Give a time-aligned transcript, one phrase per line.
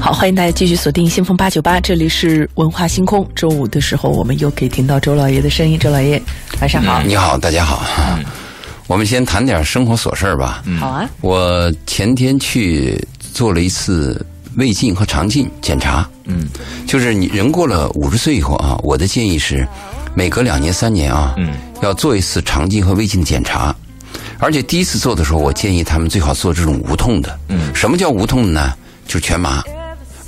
[0.00, 3.24] 好，欢迎大家继续锁定先锋八九八，这里是文化星空。
[3.36, 5.78] 周五的时候，我们又可以听到周老爷的声音。
[5.78, 6.20] 周老爷，
[6.60, 7.00] 晚上好。
[7.04, 7.86] 你好，大家好。
[8.88, 10.64] 我们先谈点生活琐事儿吧。
[10.80, 11.08] 好啊。
[11.20, 13.00] 我前天去
[13.32, 14.26] 做了一次
[14.56, 16.04] 胃镜和肠镜检查。
[16.24, 16.48] 嗯，
[16.84, 19.64] 就是你人过了五十岁以后啊，我的建议是
[20.16, 21.52] 每隔两年三年啊，嗯，
[21.82, 23.74] 要做一次肠镜和胃镜检查。
[24.38, 27.38] 而且第一次做的时候，我建议他们最好做这种无痛的。
[27.48, 28.72] 嗯，什么叫无痛的呢？
[29.06, 29.62] 就是全麻。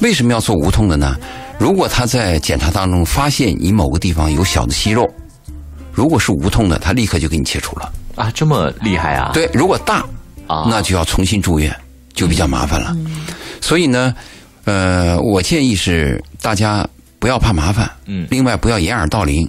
[0.00, 1.16] 为什么要做无痛的呢？
[1.58, 5.08] 如果他在检查当中发现你某个地方有小的息肉，
[5.90, 7.90] 如果是无痛的，他立刻就给你切除了。
[8.14, 9.30] 啊，这么厉害啊！
[9.32, 10.04] 对，如果大
[10.46, 11.74] 啊，那就要重新住院，
[12.12, 12.94] 就比较麻烦了。
[13.62, 14.14] 所以呢，
[14.64, 16.86] 呃，我建议是大家
[17.18, 17.90] 不要怕麻烦。
[18.06, 18.26] 嗯。
[18.30, 19.48] 另外，不要掩耳盗铃，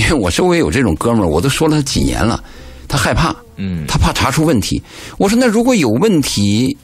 [0.00, 2.42] 因为我周围有这种哥们儿，我都说了他几年了，
[2.88, 3.34] 他害怕。
[3.56, 3.84] 嗯。
[3.86, 4.82] 他怕查出问题。
[5.18, 6.76] 我说，那如果有问题。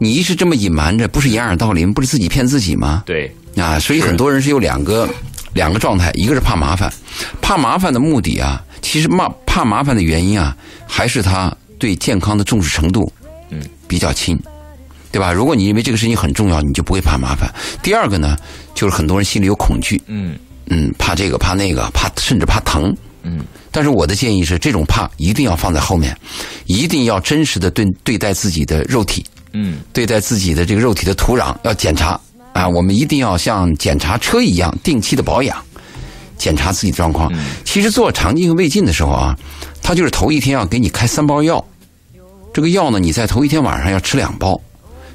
[0.00, 3.02] 你一直这么隐瞒着，不是掩耳盗铃，不是自己骗自己吗？
[3.04, 5.08] 对啊，所以很多人是有两个
[5.54, 6.88] 两个状态，一个是怕麻烦，
[7.42, 13.12] 怕麻烦的目的啊，其实骂怕麻烦的原因啊，还是他对健康的重视程度
[13.50, 14.38] 嗯比较轻，
[15.10, 15.32] 对吧？
[15.32, 17.52] 如果你认为这个事情很重要，你就不会怕麻烦。
[17.82, 18.36] 第二个呢，
[18.76, 20.38] 就是很多人心里有恐惧，嗯
[20.70, 23.44] 嗯，怕这个怕那个，怕甚至怕疼，嗯。
[23.70, 26.16] 但是我的建议是，这种怕一定要放在后面，
[26.66, 29.24] 一定要真实的对对待自己的肉体。
[29.52, 32.18] 嗯，对待自己的这个肉体的土壤要检查
[32.54, 35.56] 啊，我们一定要像检查车一样定期的保养，
[36.36, 37.32] 检查自己的状况。
[37.64, 39.36] 其实做肠镜和胃镜的时候啊，
[39.82, 41.64] 他就是头一天要给你开三包药，
[42.52, 44.58] 这个药呢，你在头一天晚上要吃两包，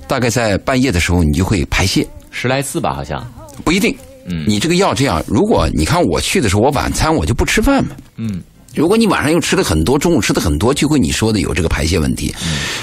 [0.07, 3.23] 大概在半夜的时候你就会排泄十来次吧，好像
[3.63, 3.95] 不一定。
[4.25, 7.95] 嗯，你这个药这样，如果你看我去的时候，我晚餐我就不吃饭嘛。
[8.17, 8.41] 嗯。
[8.75, 12.33] 如果你晚上又吃的很多，中午吃的很多，就会你说的有这个排泄问题。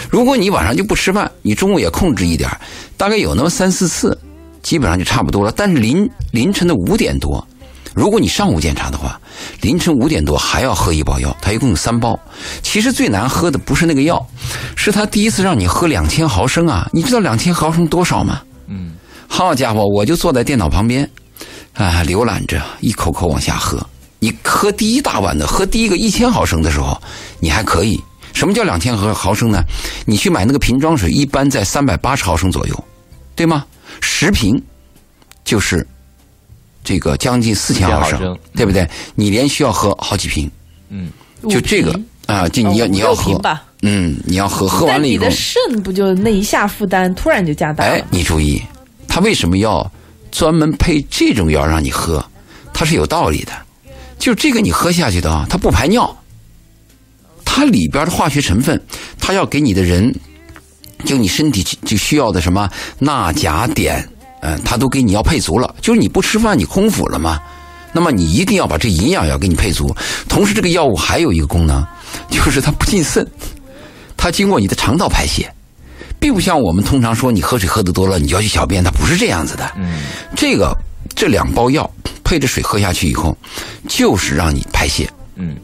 [0.09, 2.49] 如果你晚上就不吃饭，你中午也控制一点，
[2.97, 4.17] 大概有那么三四次，
[4.63, 5.53] 基本上就差不多了。
[5.57, 7.45] 但是凌凌晨的五点多，
[7.93, 9.21] 如果你上午检查的话，
[9.63, 12.17] 凌晨五点多还要喝一包药，它一共有三包。
[12.63, 14.25] 其实最难喝的不是那个药，
[14.77, 16.89] 是他第一次让你喝两千毫升啊！
[16.93, 18.43] 你知道两千毫升多少吗？
[18.69, 18.93] 嗯，
[19.27, 21.11] 好家伙，我就坐在电脑旁边，
[21.75, 23.79] 啊，浏览着，一口口往下喝。
[24.19, 27.01] 你喝第一大碗的，喝第一个一千毫升的时候，
[27.39, 27.99] 你还可以。
[28.33, 29.63] 什么叫两千毫毫升呢？
[30.07, 32.85] 你去买那个瓶装水，一般在三百八十毫升左右，
[33.35, 33.65] 对吗？
[34.01, 34.63] 十瓶
[35.45, 35.87] 就是
[36.85, 38.89] 这个将近四千毫升，对不对？
[39.15, 40.51] 你连续要喝好几瓶，
[40.91, 41.11] 嗯，
[41.49, 43.41] 就这个啊，就你要你要喝，
[43.83, 47.91] 嗯，你要喝，喝完了以后，你的肾不就那一下负担突然就加大了？
[47.91, 48.63] 哎，你注意，
[49.09, 49.91] 他为什么要
[50.31, 52.25] 专门配这种药让你喝？
[52.73, 53.53] 它是有道理的。
[54.19, 56.15] 就这个你喝下去的啊，它不排尿，
[57.45, 58.81] 它里边的化学成分，
[59.19, 60.15] 它要给你的人，
[61.05, 64.07] 就你身体就需要的什么钠、钾、碘，
[64.43, 65.75] 嗯，它都给你要配足了。
[65.81, 67.41] 就是你不吃饭，你空腹了嘛，
[67.93, 69.95] 那么你一定要把这营养要给你配足。
[70.29, 71.83] 同时，这个药物还有一个功能，
[72.31, 73.27] 就是它不进肾，
[74.19, 75.51] 它经过你的肠道排泄，
[76.21, 79.73] 并不像我们通常说你喝水喝的多了，你就要去小便，它不是这样子的。
[79.77, 80.03] 嗯，
[80.37, 80.77] 这个
[81.17, 81.91] 这两包药。
[82.23, 83.37] 配着水喝下去以后，
[83.89, 85.57] 就是让你排泄，嗯，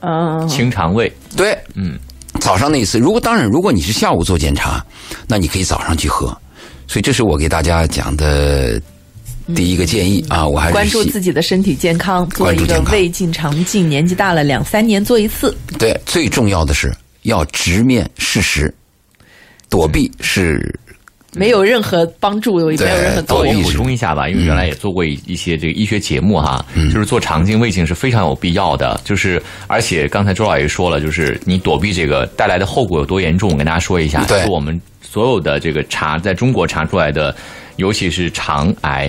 [0.00, 1.10] 啊，清肠胃。
[1.34, 1.98] 对，嗯，
[2.38, 4.84] 早上那一次，如果当然，如果你是下午做检查，
[5.26, 6.26] 那你可以早上去喝。
[6.86, 8.78] 所以这是我给大家讲的
[9.54, 15.56] 第一个建议啊，我还是关注自己的身体健康，做一个胃镜、肠镜，年纪大了两三年做一次。
[15.78, 18.74] 对，最重要的是要直面事实，
[19.70, 20.78] 躲避是。
[21.32, 23.56] 没有任何帮助，也没有任何作用。
[23.58, 29.00] 我补充一下吧，因为原来也做过一一些这个医学节目哈，就是做肠镜、胃镜是非常有必要的。
[29.04, 34.26] 就是而且刚才周老爷说了，就是你躲避这个带来的后果有多严重，我跟大家说一下。
[34.26, 37.32] 是我们所有的这个查在中国查出来的，
[37.76, 39.08] 尤其是肠癌。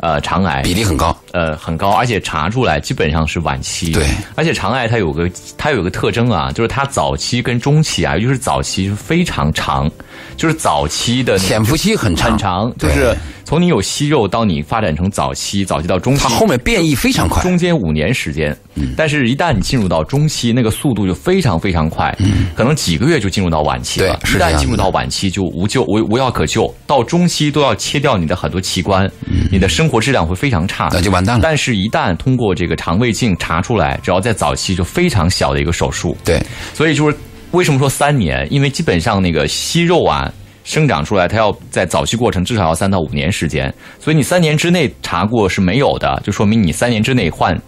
[0.00, 0.62] 呃，肠癌。
[0.62, 3.92] 比例很高，呃，很高，而且查出来基本上是晚期。
[3.92, 9.90] 对，而且肠癌它有个它有个特征啊，就是它早期跟中期啊，尤其是早期非常长，
[10.40, 13.14] 就是早期的潜伏期很长，很长，就是。
[13.42, 18.56] 从你有息肉到你发展成早期，早期到中期，它后面变异非常快，中间五年时间。
[18.76, 24.16] 嗯，但是，一旦你进入到中期，那个速度就非常非常快，嗯，可能几个月就进入到晚期了。
[24.24, 31.40] 一旦进入到晚期，就无救无无药可救，到中期都要切掉你的很多器官，嗯，你的生活质量会非常差，那就完蛋了。
[31.42, 36.40] 但是，一旦通过这个肠胃镜查出来，只要在早期就非常小的一个手术，对，
[36.72, 37.16] 所以就是
[37.52, 38.46] 为什么说三年？
[38.50, 40.32] 因为基本上那个息肉啊。
[40.62, 47.58] 生长出来，它要在早期过程至少要三到五年时间，所以你三年之内查过是没有的，就说明你三年之内患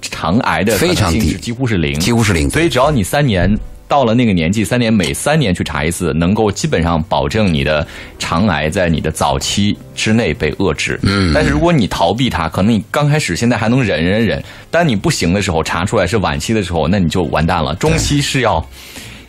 [0.00, 2.48] 肠癌的非常低，几乎是零，几乎是零。
[2.50, 3.56] 所以只要你三年。
[3.88, 7.86] 到了那个年纪，三年每三年去查一次，能够基本上保证你的
[8.18, 11.00] 肠癌在你的早期之内被遏制。
[11.04, 17.74] 嗯，但是如果你逃避它，可能你刚开始现在还能忍忍忍，但你不行的时候，查出来是晚期的时候，那你就完蛋了。
[17.76, 18.62] 中期是要，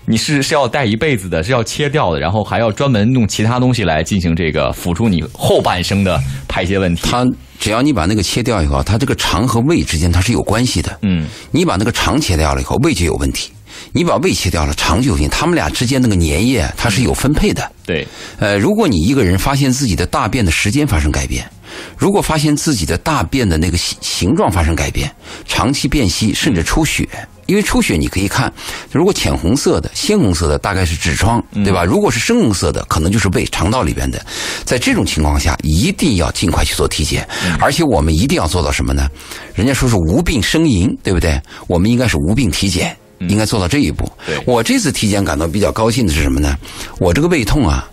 [0.06, 7.02] 你是是要带一辈子的，是要切掉的，然后还要专门弄其他东西来进行这个辅助你后半生的排泄问题。
[7.04, 7.26] 它
[7.60, 10.98] 只要你把那个切掉以后，它这个肠和胃之间它是有关系的。
[11.04, 13.52] 嗯，你把那个肠切掉了以后，胃就有问题。
[13.92, 15.30] 你把胃切掉了，肠就有问题。
[15.30, 17.72] 他们俩之间那个粘液，它是有分配的。
[17.86, 18.06] 对，
[18.38, 21.50] 呃，如果你一个人发现自己的大便的时间发生改变，
[21.98, 25.10] 如果发现自己的大便的那个形形状发生改变，
[25.46, 27.08] 长期便稀甚至出血，
[27.50, 28.54] 因为出血你可以看，
[28.92, 31.84] 如果浅红色的、鲜红色的，大概是痔疮，对吧？
[31.84, 34.24] 如果是深红色的，可能就是胃肠道里边的。
[34.64, 37.28] 在这种情况下，一定要尽快去做体检，
[37.60, 39.10] 而且我们一定要做到什么呢？
[39.56, 41.42] 人家说是无病呻吟，对不对？
[41.68, 42.96] 我们应该是无病体检。
[43.28, 44.10] 应该做到这一步。
[44.46, 46.56] 我这次体检感到比较高兴的是什么呢？
[47.00, 47.86] 我这个胃痛啊，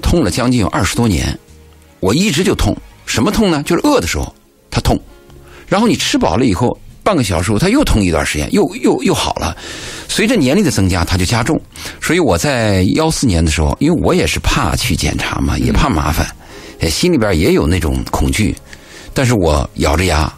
[0.00, 1.38] 痛了将近有二十多年，
[2.00, 2.74] 我一直就痛。
[3.04, 3.62] 什么痛呢？
[3.64, 4.34] 就是饿的时候
[4.70, 4.98] 它痛，
[5.66, 6.74] 然后你吃饱了以后
[7.06, 9.56] 半个小时后它又痛一段时间，又又又好了。
[10.08, 11.56] 随着年龄的增加，它就加重。
[12.00, 16.26] 所以我在幺四年的时候，因为我也是怕去检查嘛，也怕麻烦，
[16.90, 18.56] 心里边也有那种恐惧，
[19.14, 20.32] 但是我咬着牙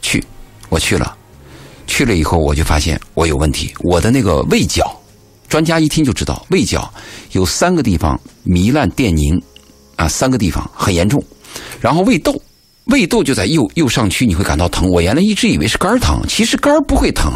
[0.00, 0.24] 去，
[0.70, 1.14] 我去了。
[1.86, 3.70] 去了以后，我就发现我有问题。
[3.80, 4.98] 我的那个胃角，
[5.46, 6.90] 专家一听就知道，胃角
[7.32, 9.38] 有三个地方糜烂电凝，
[9.96, 11.22] 啊，三个地方很严重。
[11.82, 12.40] 然后胃窦，
[12.84, 14.88] 胃窦就在右右上区，你会感到疼。
[14.88, 17.32] 我原来一直以为是肝疼，其实肝不会疼，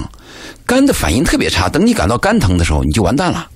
[0.65, 1.69] 肝的反应特别差。
[1.69, 3.49] 等你感到肝疼的时候，你就完蛋了。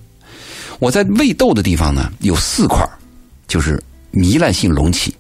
[0.79, 2.89] 我在胃窦的地方呢，有四块，
[3.47, 3.83] 就是
[4.13, 5.15] 糜烂性隆起。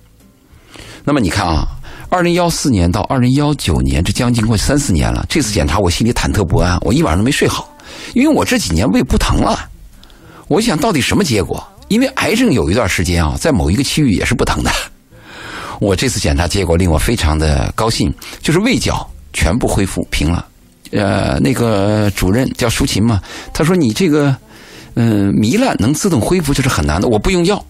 [1.05, 1.67] 那么你看啊。
[2.13, 5.25] 二零幺四年到二零幺九年，这将近过三四年了。
[5.29, 7.73] 这次检查，我心里忐忑不安，我一晚上都没睡好，
[8.15, 9.69] 因为我这几年胃不疼了。
[10.49, 11.65] 我想到底什么结果？
[11.87, 14.73] 因为癌症有一段时间啊，在某一个区域也是不疼的。
[15.81, 18.13] 我这次检查结果令我非常的高兴，
[18.43, 20.47] 就是胃角全部恢复平了。
[20.93, 23.21] 呃，那个主任叫舒琴嘛，
[23.53, 24.37] 他说你这个
[24.95, 27.65] 嗯糜烂能自动恢复，这是很难的，我不用药。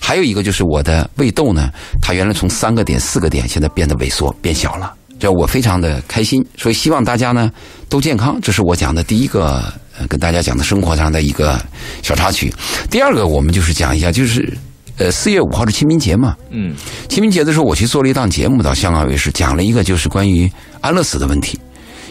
[0.00, 1.70] 还有一个就是我的胃窦呢，
[2.00, 6.42] 它原来从三个点、四个点，现在变得萎缩、变小了，这我非常的开心。
[6.56, 7.50] 所以希望大家呢
[7.88, 9.62] 都健康，这是我讲的第一个
[10.08, 11.60] 跟大家讲的生活上的一个
[12.00, 12.50] 小插曲。
[12.90, 14.56] 第二个，我们就是讲一下，就是
[15.02, 16.74] 呃四月五号是清明节嘛，嗯，
[17.08, 20.50] 清明节的时候我去做了一档节目到香港卫视，讲了一个就是关于
[20.80, 21.58] 安乐死的问题。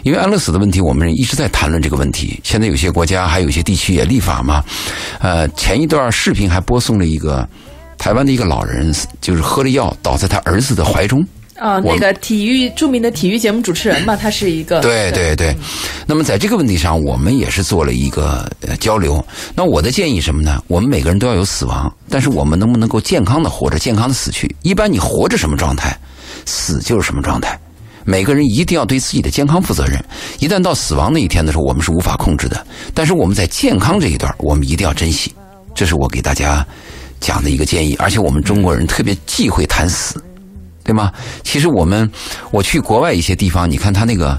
[0.04, 2.40] 因为安乐死的问题，我们一直在谈论这个问题。
[2.44, 4.64] 现在有些国家还有些地区也立法嘛，
[5.20, 7.48] 呃，前一段视频还播送了一个。
[7.98, 8.92] 台湾的一个老人
[9.22, 11.24] 就是喝了药倒在他儿子的怀中。
[11.62, 14.81] 啊，那个体育著名的体育节目主持人嘛，他是一个。
[14.81, 15.56] 对对对。
[16.08, 19.24] 那么在这个问题上，我们也是做了一个交流。
[19.54, 20.60] 那我的建议什么呢？
[20.68, 24.54] 我们每个人都要有死亡，但是我们能不能够健康的活着，健康的死去？
[24.63, 25.96] 一般你活着什么状态，
[26.48, 27.56] 死就是什么状态。
[28.06, 30.04] 每个人一定要对自己的健康负责任。
[30.40, 32.66] 一旦到死亡那一天的时候，我们是无法控制的。
[32.96, 35.31] 但是我们在健康这一段，我们一定要珍惜。
[35.75, 36.66] 这是我给大家。
[37.19, 40.19] 讲的一个建议，而且我们中国人特别忌讳谈死，
[40.92, 41.10] 对吗？
[41.42, 42.10] 其实我们
[42.52, 44.38] 我去国外一些地方，你看他那个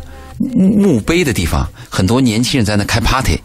[0.55, 3.41] 墓碑的地方，很多年轻人在那开 party，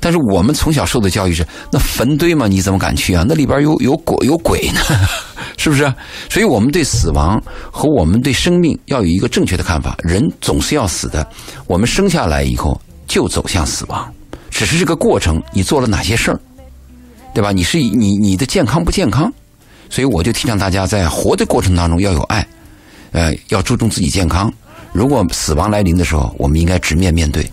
[0.00, 3.26] 但是我们从小受的教育是那坟堆嘛，你怎么敢去啊？
[3.28, 4.80] 那里边有有鬼有鬼呢，
[5.58, 5.92] 是不是？
[6.30, 7.38] 所以我们对死亡
[7.70, 9.94] 和我们对生命要有一个正确的看法。
[10.02, 11.28] 人总是要死的，
[11.66, 14.10] 我们生下来以后就走向死亡，
[14.48, 16.40] 只是这个过程你做了哪些事儿。
[17.34, 17.52] 对吧？
[17.52, 19.30] 你是你你的健康不健康？
[19.88, 22.46] 所以我就提倡大家在活的过程当中要有爱，
[23.12, 24.52] 呃，要注重自己健康。
[24.92, 27.44] 如果死亡来临的时候，我们应该直面面对。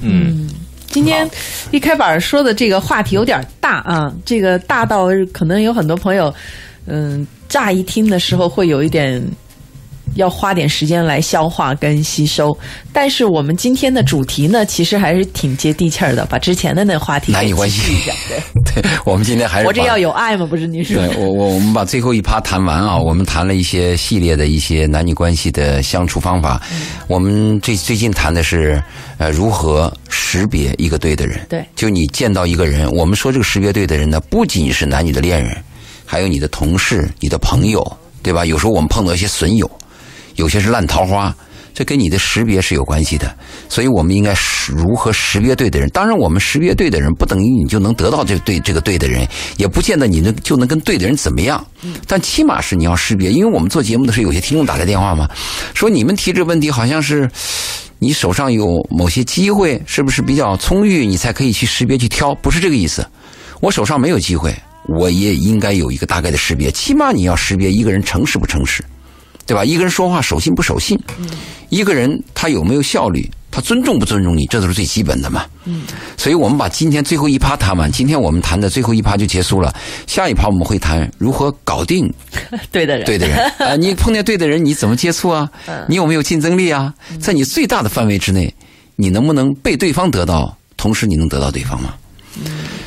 [0.00, 0.48] 嗯，
[0.86, 1.28] 今天
[1.70, 6.34] 一开板说的这个话题有点大啊，这个大到可能有很多朋友，
[6.86, 9.22] 嗯，乍一听的时候会有一点。
[10.14, 12.56] 要花点时间来消化跟吸收，
[12.92, 17.80] 但是我们今天的主题呢，其实还是挺接地气儿的，把之前的那话题男女关系，
[18.28, 18.40] 对，
[18.82, 20.46] 对，我们今天还是活着要有爱吗？
[20.46, 20.96] 不是你说？
[20.96, 26.62] 对，我我我们把最后一趴谈完啊，我们谈了一些系列的一些男女关系的相处方法。
[27.08, 28.82] 我们最最近谈的是
[29.18, 31.38] 呃如何识别一个对的人。
[31.48, 35.56] 对，就你见到一个人，我们说这个识别对的人呢，不仅是男女的恋人，
[36.04, 37.84] 还有你的同事、你的朋友，
[38.22, 38.44] 对吧？
[38.44, 39.70] 有时候我们碰到一些损友。
[40.36, 41.34] 有些是烂桃花，
[41.74, 43.34] 这跟你的识别是有关系的。
[43.68, 45.88] 所以我们应该识如何识别对的人。
[45.90, 49.26] 当然，我们识别对的人，不等于你就能得到这对这个对的人，
[49.56, 51.64] 也不见得你能就能跟对的人怎么样。
[52.06, 55.28] 但起码是你要识别，因为我们做节目的时候，有些听众打来电话嘛，
[55.74, 57.28] 说你们提这个问题好像是。
[57.98, 61.06] 你手上有某些机会，是不是比较充裕？
[61.06, 63.02] 你才可以去识别去挑，不是这个意思。
[63.58, 64.54] 我手上没有机会，
[64.86, 66.70] 我也应该有一个大概的识别。
[66.70, 68.84] 起码你要识别一个人诚实不诚实，
[69.46, 69.64] 对吧？
[69.64, 71.26] 一个人说话守信不守信，嗯
[71.68, 73.28] 一个人他有没有效率。
[73.48, 75.46] 他尊重不尊重你，这都是最基本的嘛。
[75.64, 75.84] 嗯，
[76.18, 79.74] 所以我们把今天最后一趴谈完，今天我们谈的最后一趴就结束了。
[80.06, 82.12] 下一趴我们会谈如何搞定
[82.70, 83.06] 对的人。
[83.06, 85.50] 对的人啊，你碰见对的人，你怎么接触啊？
[85.88, 86.92] 你有没有竞争力啊？
[87.18, 88.54] 在你最大的范围之内，
[88.94, 91.94] 你能不能被对方得到，同时你能得到对方吗？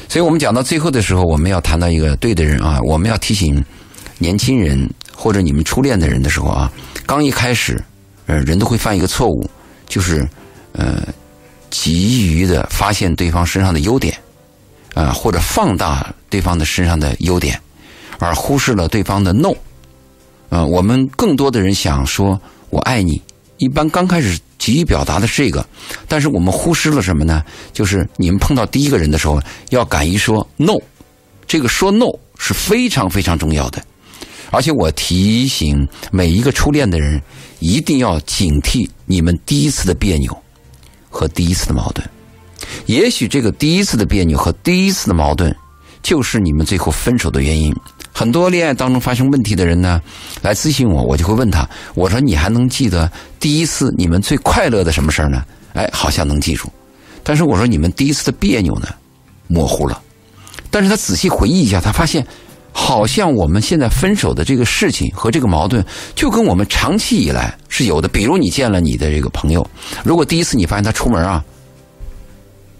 [0.08, 3.60] 所以我们讲到最后的时候，我们要谈到一个对的人啊，我们要提醒
[4.20, 4.88] 年轻人
[5.20, 6.72] 或者你们初恋的人的时候啊，
[7.06, 7.84] 刚一开始，
[8.28, 9.50] 呃，人都会犯一个错误，
[9.88, 10.28] 就是。
[10.72, 11.02] 呃，
[11.72, 14.16] 急于的发现对方身上的优点，
[14.94, 17.60] 啊，或者放大对方的身上的优点，
[18.20, 19.52] 而忽视了对方的 no。
[20.50, 23.20] 呃，我们更多的人想说“我爱你”，
[23.58, 25.66] 一般刚开始急于表达的是这个，
[26.08, 27.44] 但是我们忽视了什么呢？
[27.74, 30.76] 就是你们碰到第一个人的时候，要敢于说 no。
[31.48, 32.06] 这个说 no
[32.38, 33.84] 是非常非常重要的，
[34.52, 37.22] 而且我提醒每一个初恋的人，
[37.60, 40.36] 一定要警惕你们第一次的别扭。
[41.12, 42.08] 和第一次的矛盾，
[42.86, 45.52] 也许这个第一次的别扭和第一次的矛盾，
[46.04, 47.76] 就是你们最后分手的原因。
[48.14, 50.00] 很多恋爱当中发生问题的人呢，
[50.44, 56.72] 来咨询我，我就会问他：“我说你还能记得第一次你们最快乐的什么事儿呢？”哎，好像能记住。
[57.24, 58.88] 但是我说你们第一次的别扭呢，
[59.48, 60.00] 模糊了。
[60.70, 62.24] 但是他仔细回忆一下，他发现。
[62.72, 65.84] 好像我们现在分手的这个事情和这个矛盾，
[66.16, 68.08] 就跟我们长期以来是有的。
[68.08, 69.68] 比如你见了你的这个朋友，
[70.04, 71.44] 如果第一次你发现他出门啊，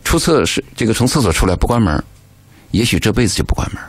[0.04, 2.02] 出厕是这个从厕所出来不关门，
[2.72, 3.82] 也许这辈子就不关门。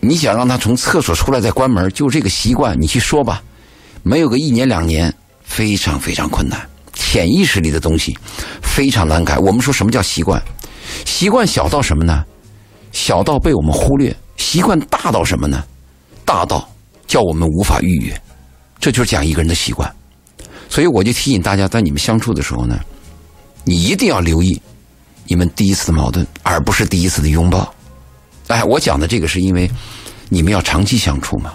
[0.00, 3.42] 你想让他从厕所出来再关门，就这个习惯，你去说吧，
[4.02, 5.12] 没有个一年两年，
[5.42, 6.60] 非常非常困难。
[6.92, 8.16] 潜意识里的东西
[8.62, 9.36] 非常难改。
[9.38, 10.40] 我们说什么叫习惯？
[11.04, 12.24] 习惯小到什么呢？
[12.92, 14.14] 小到被我们忽略。
[14.36, 15.62] 习惯大到什么呢？
[16.24, 16.68] 大到
[17.06, 18.22] 叫我们无法逾越，
[18.80, 19.92] 这就是讲一个人的习惯。
[20.68, 22.78] 所以我就提醒大家，在你们相处的时候呢，
[23.64, 24.60] 你一定要留意
[25.26, 27.72] 你们第一次的矛盾，而不是第一次的拥抱。
[28.48, 29.70] 哎，我讲的这个是因为
[30.28, 31.52] 你们要长期相处嘛。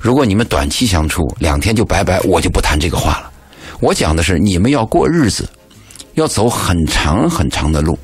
[0.00, 3.30] 如果你们短期相处，两天就拜拜，我就不谈这个话了。
[3.80, 5.48] 我讲的是你们要过日子，
[6.14, 7.98] 要走很长很长的路。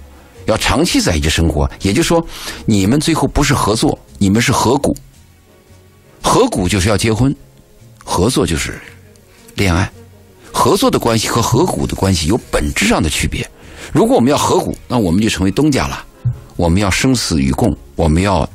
[0.47, 2.25] 要长期在一起生活，也就是说，
[2.65, 4.95] 你们最后不是合作，你们是合股。
[6.23, 7.35] 合股就是要结婚，
[8.05, 8.79] 合作就是
[9.55, 9.91] 恋爱。
[10.53, 13.49] 合作的关系和合股的关系有本质上的区别。
[13.95, 16.05] 如果我们要合股，那我们就成为东家了。
[16.57, 18.47] 我们要生死与共，我们要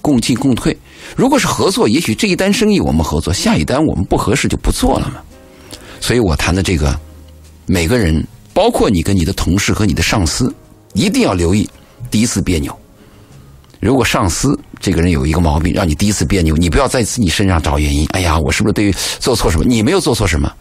[0.00, 0.76] 共进共退。
[1.16, 5.20] 如果是合作，也许这一单生意我们合作，下一单我们不合适就不做了嘛。
[6.00, 6.96] 所以我谈的这个，
[7.66, 8.24] 每个人，
[8.54, 10.54] 包括你跟你的同事和你的上司。
[10.94, 11.68] 一定要留意
[12.10, 12.76] 第一次别扭。
[13.80, 18.06] 如果上司这个人有一个毛病，让你第一次别扭，你不要在自己身上找原因。
[18.10, 19.64] 哎呀，我是不是对做错什么？
[19.64, 20.52] 你没有做错什么，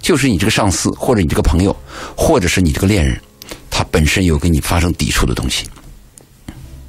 [0.00, 1.76] 就是你这个上司，或者你这个朋友，
[2.16, 3.20] 或者是你这个恋人，
[3.70, 5.66] 他本身有跟你发生抵触的东西。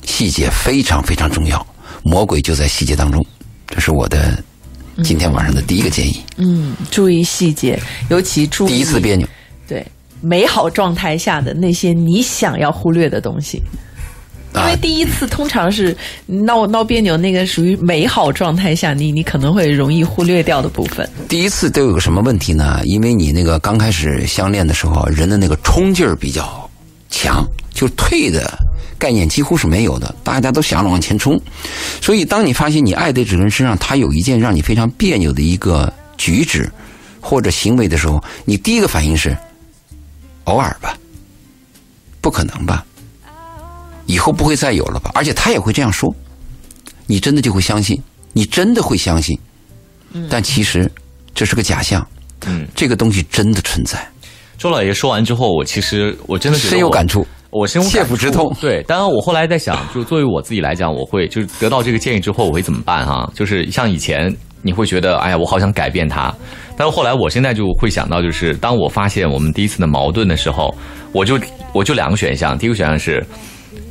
[0.03, 1.65] 细节非常非常重要，
[2.03, 3.25] 魔鬼就在细节当中。
[3.67, 4.43] 这是我的
[5.03, 6.21] 今天晚上的第一个建议。
[6.37, 9.27] 嗯，注意细节，尤其注意第一次别扭。
[9.67, 9.83] 对。
[10.23, 13.59] 美好状态下的那些你想要忽略的东西，
[14.53, 21.09] 因为第一次通常是闹闹别扭，那个属于美好状态下，你你可能会容易忽略掉的部分。
[21.29, 22.81] 第一次都有个什么问题呢？
[22.83, 26.69] 因为你那个刚开始相恋的时候，人的那个冲劲儿比较
[27.09, 28.51] 强，就退的
[28.99, 31.39] 概念几乎是没有的，大家都想着往前冲。
[32.01, 36.69] 所以，当你发现你爱的这个人身上他有一件让你非常别扭的一个举止
[37.19, 39.35] 或者行为的时候，你第一个反应是。
[40.45, 40.97] 偶尔吧，
[42.19, 42.83] 不可能吧？
[44.11, 45.09] 以后不会再有了吧？
[45.13, 46.13] 而且他也会这样说，
[47.07, 47.97] 你真的就会相信？
[48.33, 49.39] 你真的会相信？
[50.29, 50.91] 但其实
[51.33, 52.05] 这是个假象。
[52.45, 54.05] 嗯，这个东西真的存在。
[54.57, 58.53] 周老爷说完之后，我其实我真的深有感触，我深切肤之痛。
[58.59, 63.05] 对，当然我后来在想，就作为我自己来讲，我会就是得到这个建议之后，我会怎么办？
[63.05, 64.35] 哈，就是像以前。
[64.63, 66.31] 你会觉得，哎呀，我好想改变他，
[66.77, 70.71] 但是后来，我现在就会想到，就是当我发现我们第一次的矛盾的时候，
[71.11, 71.39] 我就
[71.73, 73.25] 我就两个选项，第一个选项是，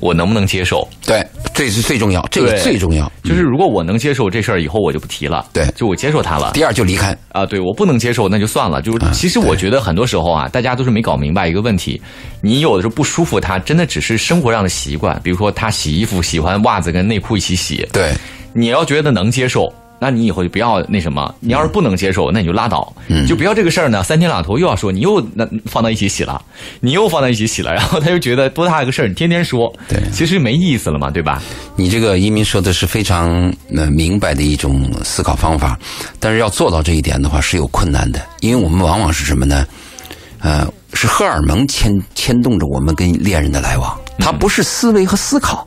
[0.00, 0.86] 我能不能接受？
[1.06, 3.10] 对，这是最重要，这个最重要。
[3.22, 5.46] 就是如果我能接受这事儿，以后我就不提了。
[5.52, 6.50] 对就我接受他了。
[6.52, 8.80] 第二就离开，啊，对我不能接受，那就算了。
[8.82, 12.00] 就是其实我觉得很多时候啊，大家都是没搞明白一个问题，
[12.42, 15.20] 你有的时候不舒服，他真的只是生活上的习惯。
[15.22, 18.12] 比如说他洗衣服喜欢袜子跟内裤一起洗，对，
[18.52, 19.72] 你要觉得能接受。
[20.00, 22.92] 那你以后就不要那什么，你要是不能接受，那你就拉倒，
[23.28, 24.02] 就不要这个事儿呢。
[24.02, 26.42] 三天两头又要说，你又那放到一起洗了，
[26.80, 31.42] 你又放到一起洗了，然后他就觉得多大一个事儿，你天天说，对其实没意思了嘛，对吧？
[31.76, 35.78] 你这个移民说的是非常呃明白的一种思考方法，
[36.18, 39.66] 但是要做到这一点的话是有困难的，因为我们往往是什么呢？
[40.40, 45.66] 呃，是荷尔蒙牵牵动着我们跟恋人的来往，它不是思维和思考。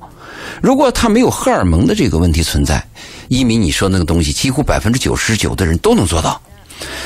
[0.61, 2.83] 如果他没有荷尔蒙的这个问题存在，
[3.27, 6.42] 移民你说那个东西，几乎百分之九十九的人都能做到。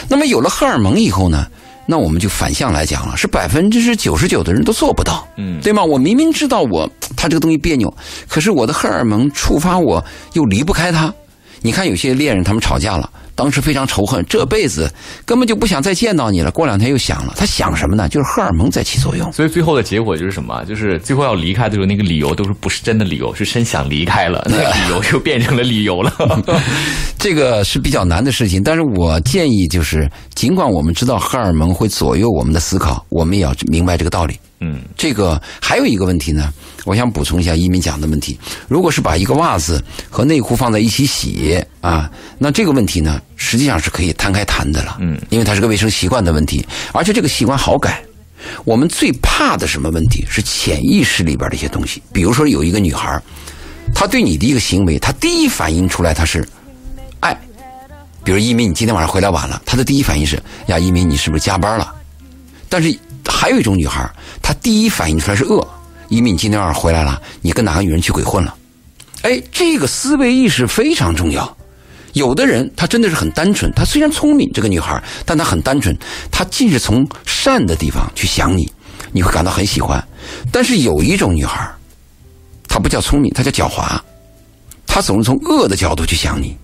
[0.08, 1.46] 那么有了荷尔蒙以后呢，
[1.86, 5.84] 那我们就反向来讲了，是百分之九十九的人都做不到，嗯对吗？
[5.84, 7.94] 我明明知道我他这个东西别扭，
[8.28, 11.14] 可是我的荷尔蒙触发我又离不开他。
[11.62, 14.92] 你看有些恋人他们吵架了，当时非常仇恨，这辈子
[15.24, 16.50] 根本就不想再见到你了。
[16.50, 18.10] 过两天又想了，他想什么呢？
[18.10, 19.32] 就是荷尔蒙在起作用。
[19.32, 20.66] 所以最后的结果就是什么？
[20.66, 26.12] 就是最后要离开的时候，那个理由都是不是真的理由，是真想离开了，那个理由又变成了理由了。
[27.20, 34.40] 这个是比较难的事情，但是我建议就是，尽管我们知道荷尔蒙会左右我们的思考，我们也要明白这个道理。
[34.60, 36.52] 嗯这个还有一个问题呢，
[36.86, 38.38] 我想补充一下移民讲的问题。
[38.68, 42.10] 如果是把一个袜子和内裤放在一起洗啊，
[42.40, 44.98] 那这个问题呢，实际上是可以摊开谈的了。
[45.00, 48.04] 嗯，因为它是个卫生习惯的问题，而且这个习惯好改。
[48.66, 53.22] 我们最怕的什么问题是潜意识里边的一些东西，比如说有一个女孩，
[53.94, 56.48] 她对你的一个行为，她第一反应出来她是
[57.20, 57.38] 爱。
[58.24, 61.94] 比如一鸣，你今天晚上回来晚了，她的第一反应是呀，一鸣你是不是加班了？
[62.70, 64.10] 但是还有一种女孩，
[64.48, 65.68] 她第一反应出来是恶，
[66.08, 68.56] 一鸣你今天晚上回来了，你跟哪个女人去鬼混了？
[69.24, 71.58] 哎，这个思维意识非常重要。
[72.14, 75.94] 有的人她真的是很单纯，她虽然聪明，这个女孩，但她很单纯，
[76.32, 78.72] 她尽是从善的地方去想你，
[79.12, 80.02] 你会感到很喜欢。
[80.50, 81.70] 但是有一种女孩，
[82.70, 84.00] 她不叫聪明，她叫狡猾，
[84.86, 86.56] 她总是从恶的角度去想你，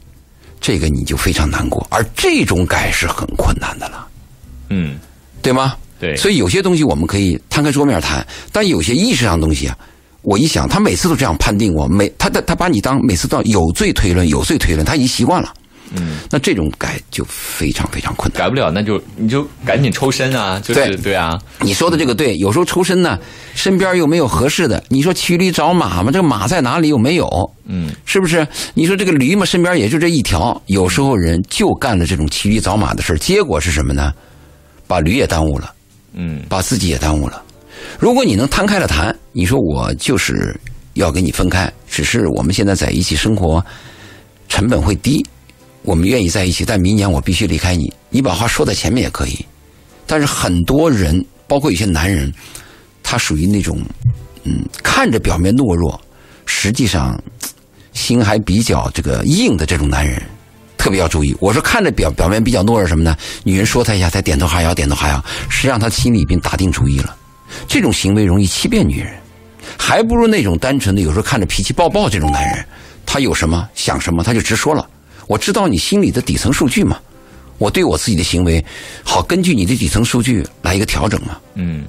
[0.62, 1.86] 这个你就非常难过。
[1.92, 4.08] 而这种改是很困难的了，
[4.70, 4.98] 嗯，
[5.42, 5.75] 对吗？
[6.04, 9.78] 对所以有些东西我们可以摊开桌面谈，但有些意识上的东西啊，
[10.22, 15.54] 我一想，他每次都这样判定我，每他他他把你当每次都要有罪推论，有罪推论，他已经习惯了。
[15.96, 18.42] 嗯，那这种改就非常非常困难。
[18.42, 20.60] 改不了，那就你就赶紧抽身啊！
[20.60, 23.20] 就是对对啊，你说的这个对，有时候抽身呢，
[23.54, 24.84] 身边又没有合适的。
[24.89, 27.28] 你说骑驴找马嘛，这个马在哪里又没有？
[27.66, 28.48] 嗯，是不是？
[28.74, 30.60] 你说这个驴嘛，身边也就这一条。
[30.66, 34.12] 有时候人就干了这种骑驴找马的事儿结果是什么呢？
[34.88, 35.72] 把驴也耽误了。
[36.13, 37.43] 嗯把自己也耽误了。
[37.99, 40.56] 如果你能摊开了谈，你说我就是
[40.93, 43.63] 要跟你分开，只是我们现在在一起生活
[44.47, 45.26] 成本会低，
[45.82, 47.91] 我们愿意在一起，但明年我必须离开你。
[48.10, 49.45] 你把话说在前面也可以，
[50.06, 52.32] 但是很多人，包括有些男人，
[53.02, 53.82] 他属于那种
[54.43, 55.99] 嗯，看着表面懦弱，
[56.45, 57.21] 实际上
[57.93, 60.21] 心还比较这个硬的这种男人。
[60.84, 63.15] 特别要注意，我说看着表表面比较懦弱什么呢？
[63.46, 67.15] 女人说他一下，他点头哈腰，点头哈腰，实际上他心里已经打定主意了。
[67.69, 69.13] 这种行为容易欺骗女人，
[69.78, 72.65] 还不如那种单纯的，有时候看着脾气暴暴这种男人，
[73.06, 74.86] 他有什么想什么他就直说了。
[75.28, 77.00] 我知道你心里的底层数据嘛，
[77.60, 78.62] 我对我自己的行为，
[79.06, 81.38] 好根据你的底层数据来一个调整嘛。
[81.56, 81.86] 嗯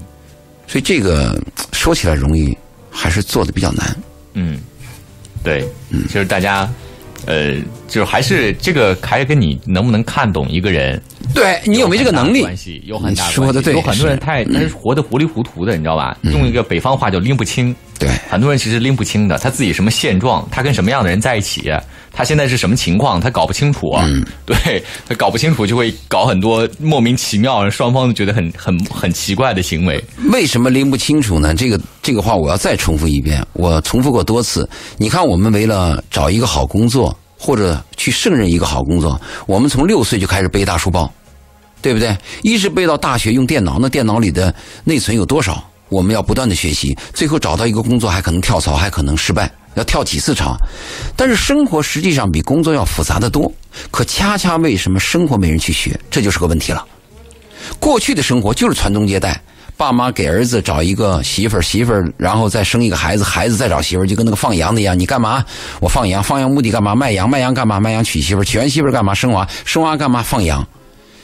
[0.69, 1.37] 所以这个
[1.73, 2.57] 说起来容易，
[2.93, 3.97] 还是做的比较难。
[4.35, 4.61] 嗯，
[5.43, 6.71] 对，嗯就是大家。
[7.27, 7.55] 呃，
[7.89, 11.01] 就是还是这个，还跟你能不能看懂一个人，
[11.35, 12.43] 对你有没有这个能力？
[12.43, 16.17] 关系有很大的对，有很多人太他是活得糊里糊涂的，你知道吧？
[16.23, 17.75] 用一个北方话叫拎不清。
[17.99, 21.71] 对，很多人其实拎不清的，他自己什么现状，他跟什么样的人在一起，
[22.13, 23.93] 他现在是什么情况，他搞不清楚。
[24.03, 30.03] 嗯，对他搞不清楚，就会搞很多莫名其妙，让双方都觉得很很很奇怪的行为。
[30.33, 31.55] 为什么拎不清楚呢？
[31.55, 34.69] 这个这个话我要再重复一遍，我重复过多次。
[34.99, 41.11] 你看，我们为了找一个好工作，或者去胜任一个好工作，我们从六岁就开始背大书包，
[41.81, 42.17] 对不对？
[42.43, 44.53] 一直背到大学用电脑，那电脑里的
[44.83, 45.63] 内存有多少？
[45.95, 50.57] 我们要不断的学习，最后找到一个工作还可能跳槽，还可能失败，要跳几次槽。
[51.15, 53.51] 但是生活实际上比工作要复杂的多，
[53.93, 56.85] 可恰恰为什么生活没人去学，这就是个问题了。
[57.79, 59.41] 过去的生活就是传宗接代，
[59.77, 64.99] 爸妈给儿子找一个媳妇儿，媳妇儿然后再生一个孩子，孩子再找媳妇儿，就跟那个放羊的一样。
[64.99, 65.45] 你干嘛？
[65.81, 66.95] 我放羊，放羊目的干嘛？
[66.95, 67.79] 卖羊，卖羊干嘛？
[67.81, 69.15] 卖羊娶媳妇儿，娶完媳妇儿干嘛？
[69.15, 70.23] 生娃，生娃干嘛？
[70.23, 70.67] 放羊，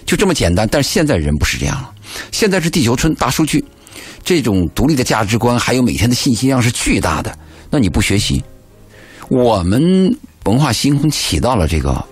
[0.06, 0.66] 就这么简单。
[0.70, 1.90] 但是现在人不是这样了，
[2.32, 3.62] 现在是地球村大数据，
[4.22, 7.36] 这种独立的价值观，还有每天的信息量是巨大的。
[7.70, 8.42] 那你不学习，
[9.28, 12.04] 我们文化星空起到了这个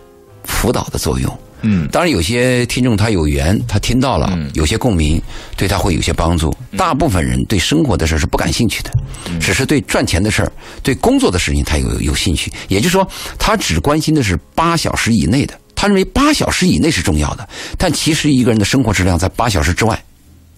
[0.44, 1.38] 辅导的作用。
[1.62, 5.20] 嗯，当然有些听众他有缘，他听到了，有些共鸣，
[5.56, 6.56] 对他会有些帮助。
[6.76, 8.92] 大部分人对生活的事是不感兴趣的，
[9.40, 10.52] 只是对赚钱的事儿、
[10.84, 12.52] 对工作的事情他有有兴趣。
[12.68, 13.04] 也就是说，
[13.40, 17.48] 他只关心的是八小时以内的，他认为八小时以内是重要的。
[17.76, 20.00] 但其实一个人的生活质量在八小时之外。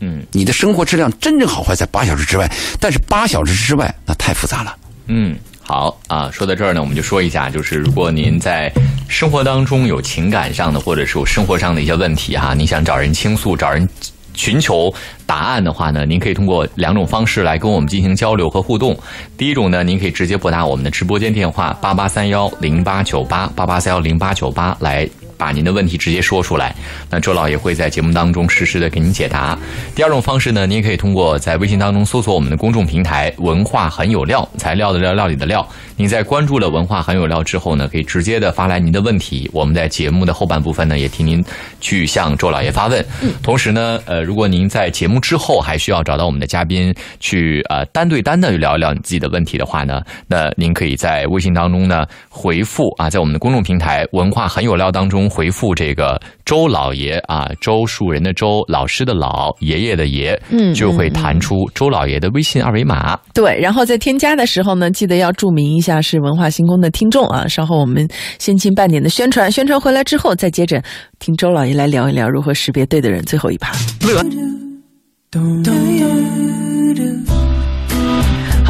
[0.01, 4.75] 嗯，你的生活质量真正好坏在八小时之外，但是八小时之外那太复杂了。
[5.07, 8.73] 嗯，好啊，说到这儿呢，我们就说一下，就是如果您在
[9.09, 13.87] 生活当中有情感上的，或者是有生活上的一些问题哈，你想找人倾诉，找人
[14.33, 14.93] 寻求
[15.27, 18.99] 答案的话呢，您可以通过两种方式来跟我们进行交流和互动。
[19.37, 25.07] 第一种呢，您可以直接拨打我们的直播间电话八八三幺零八九八八八三幺零八九八来。
[25.41, 26.77] 把您的问题直接说出来，
[27.09, 29.59] 那周老也会在节目当中实时的给您解答。
[29.95, 35.67] 第二种方式呢，您也可以通过在微信当中搜索我们的公众平台“文化很有料”，材料的料，料理的料。
[36.01, 41.45] 您在关注了“文化很有料”之后呢，可以直接的发来您的问题，我们在节目的后半部分呢，也替您
[41.79, 43.05] 去向周老爷发问。
[43.43, 55.29] 同时呢，呃，如果您在节目之后还需要找到我们的嘉宾去呃单对单的聊一聊你自己的问题的话呢，那您可以在微信当中呢回复啊，在我们的公众平台“文化很有料”当中。
[55.29, 63.19] 回复这个周老爷啊，周树人的周，老师的老，爷爷的爷，嗯，就会弹出周老爷的微信二维码。
[63.35, 67.49] 对，然后在添加的时候呢，记得要注明一下是文化星空的听众啊。
[67.49, 68.07] 稍后我们
[68.39, 70.83] 先进半点的宣传，宣传回来之后，再接着
[71.19, 73.25] 听周老爷来聊一聊如何识别对的人。
[73.25, 73.73] 最后一趴。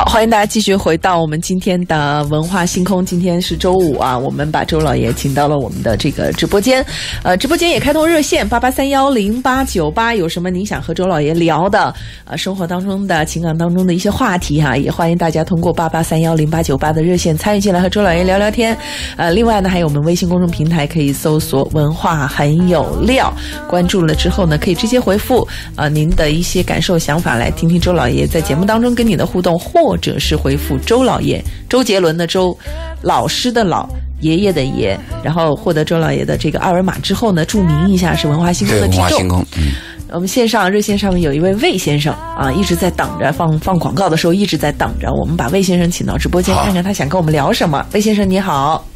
[0.01, 3.05] 好，欢迎大家继续回到我们今天的文化星空。
[3.05, 6.83] 今天是周五啊，我们把周老爷请到了我们的这个直播间。
[7.23, 11.95] 呃，直播间也开通热线八八三幺零八九八，有什么您想和周老爷聊的？
[12.25, 18.75] 呃，生活当中的情感当中的一些话题哈，也欢迎大家通过八八三幺零八九八的热线参与进来和周老爷聊聊天。
[19.19, 23.31] 呃，另外呢，还有我们微信公众平台可以搜索“文化很有料”，
[23.69, 29.90] 关注了之后呢，可以直接回复啊您的一些感受想法，来听听周老爷在节目当中跟你的互动或。
[29.91, 32.57] 或者是回复周老爷，周杰伦的周，
[33.03, 33.89] 老师的老，
[34.21, 39.45] 爷爷的爷，然后获得周老爷的这个二维码之后呢，注明一下是文化星空的听众。
[39.59, 39.73] 嗯，
[40.13, 47.85] 我们线上热线上面有一位魏先生啊，一直在等着放放广告的时候一直在等着，我们把魏先生请到直播间，看看他想跟我们聊什么。
[47.93, 48.87] 魏先生你好，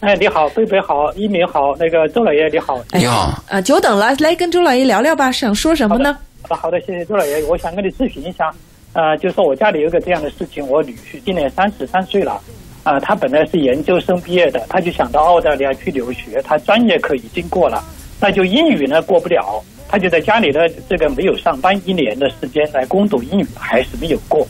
[0.00, 6.16] 哎你好，贝贝好，一鸣好，那个周老爷你好，你好啊，久等了，来跟周老爷聊聊吧，想说什么呢？
[6.40, 8.50] 好的好的，谢谢周老爷，我想跟你咨询一下。
[8.98, 12.40] 呃，就说我家里有个这样的事情，我女婿今年三十三岁了，
[12.82, 17.80] 啊，他本来是研究生毕业的，他就想到澳大利亚去留学，他专业课已经过了，
[18.20, 24.44] 那就英语呢过不了，他就在家里的这个没有上班一年的时间来攻读英语，还是没有过，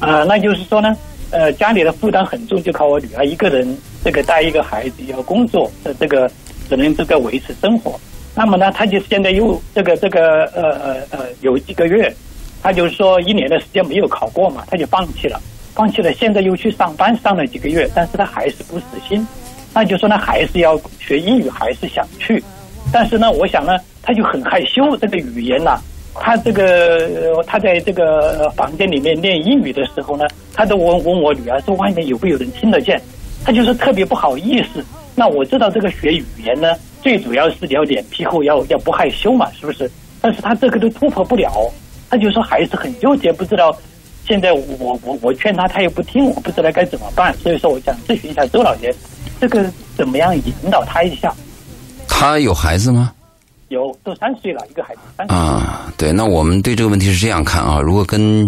[0.00, 0.96] 啊，那就是说呢，
[1.30, 6.30] 呃，家里的负担很重，就靠我女儿一个人，这个带一个孩子要工作的这个
[6.66, 8.00] 只能这个维持生活，
[8.34, 12.10] 那么呢，他就现在又这个这个呃呃呃有几个月。
[12.62, 15.40] 他就是说一年的时间没有考过嘛，他就放弃了，
[15.74, 16.12] 放弃了。
[16.12, 19.26] 现在又去上班上了几个月，但是他还是不死心。
[19.74, 22.42] 那就说呢，还是要学英语，还是想去。
[22.92, 25.80] 但是呢，我想呢，他就很害羞，这个语言呐，
[26.14, 33.00] 他这个他在这个房间里面练英语的时候呢，他都问问我女儿说外面有没有人听得见，
[33.44, 34.84] 他就是特别不好意思。
[35.14, 39.90] 那我知道这个学语言呢，最主要是你要脸皮厚，要要不害羞嘛，是不是？
[40.20, 41.70] 但是他这个都突破不了。
[42.12, 43.74] 他就说还是很纠结，不知道
[44.26, 47.34] 现在我我我劝他，他也不听，我不知道该怎么办。
[47.38, 48.94] 所以说，我想咨询一下周老爷，
[49.40, 49.64] 这个
[49.96, 51.34] 怎么样引导他一下？
[52.06, 53.14] 他有孩子吗？
[53.68, 55.00] 有，都三十岁了，一个孩子。
[55.32, 57.80] 啊，对，那我们对这个问题是这样看啊。
[57.80, 58.46] 如果跟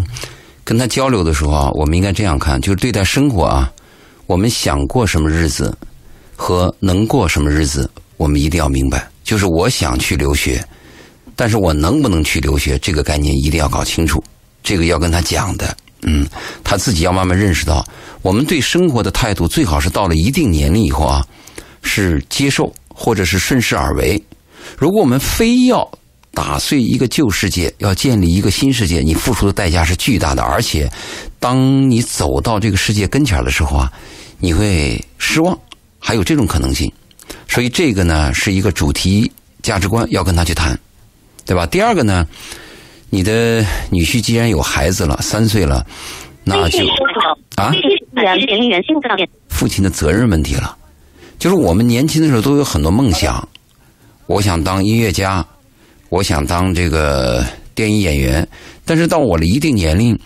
[0.62, 3.72] 跟他交流的时候啊，我们应该这样看，就是对待生活啊，
[4.26, 5.74] 我们想过什么日子
[6.36, 9.08] 和能过什么日子，我们一定要明白。
[9.22, 10.62] 就是我想去留学。
[11.36, 12.78] 但是我能不能去留学？
[12.78, 14.22] 这个概念一定要搞清楚，
[14.62, 15.76] 这个要跟他讲的。
[16.02, 16.26] 嗯，
[16.62, 17.86] 他自己要慢慢认识到，
[18.20, 21.26] 我们对生活的态度最好是到了一定年龄以后啊，
[21.82, 24.22] 是接受或者是顺势而为。
[24.76, 25.90] 如果我们非要
[26.32, 30.42] 打碎一个旧世界，要建立一个新世界，你付出的代价是巨大的。
[30.42, 30.90] 而且，
[31.40, 33.90] 当你走到这个世界跟前的时候啊，
[34.38, 35.58] 你会失望，
[35.98, 36.92] 还有这种可能性。
[37.48, 39.30] 所以，这个呢是一个主题
[39.62, 40.78] 价值观，要跟他去谈。
[41.46, 41.66] 对吧？
[41.66, 42.26] 第二个呢，
[43.10, 45.86] 你的女婿既然有孩子了，三岁了，
[46.42, 46.78] 那就
[47.56, 47.72] 啊，
[49.48, 50.76] 父亲的责任问题了。
[51.38, 53.46] 就是我们年轻的时候都有很多梦想，
[54.26, 55.44] 我想当音乐家，
[56.08, 58.46] 我想当这个电影演员。
[58.84, 60.18] 但是到我了一定年龄，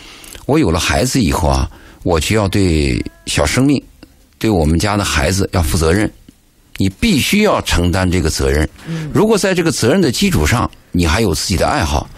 [0.47, 1.69] 我有了孩子以后啊，
[2.05, 3.83] 我就要对小生命
[4.39, 6.11] 对我们家的孩子要负责任，
[6.79, 8.67] 你必须要承担这个责任。
[9.13, 12.09] 如果在这个责任的基础上，你还有自己的爱好，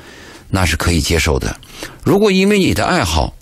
[0.49, 1.57] 那是可以接受的。
[2.05, 3.35] 如果因为你的爱好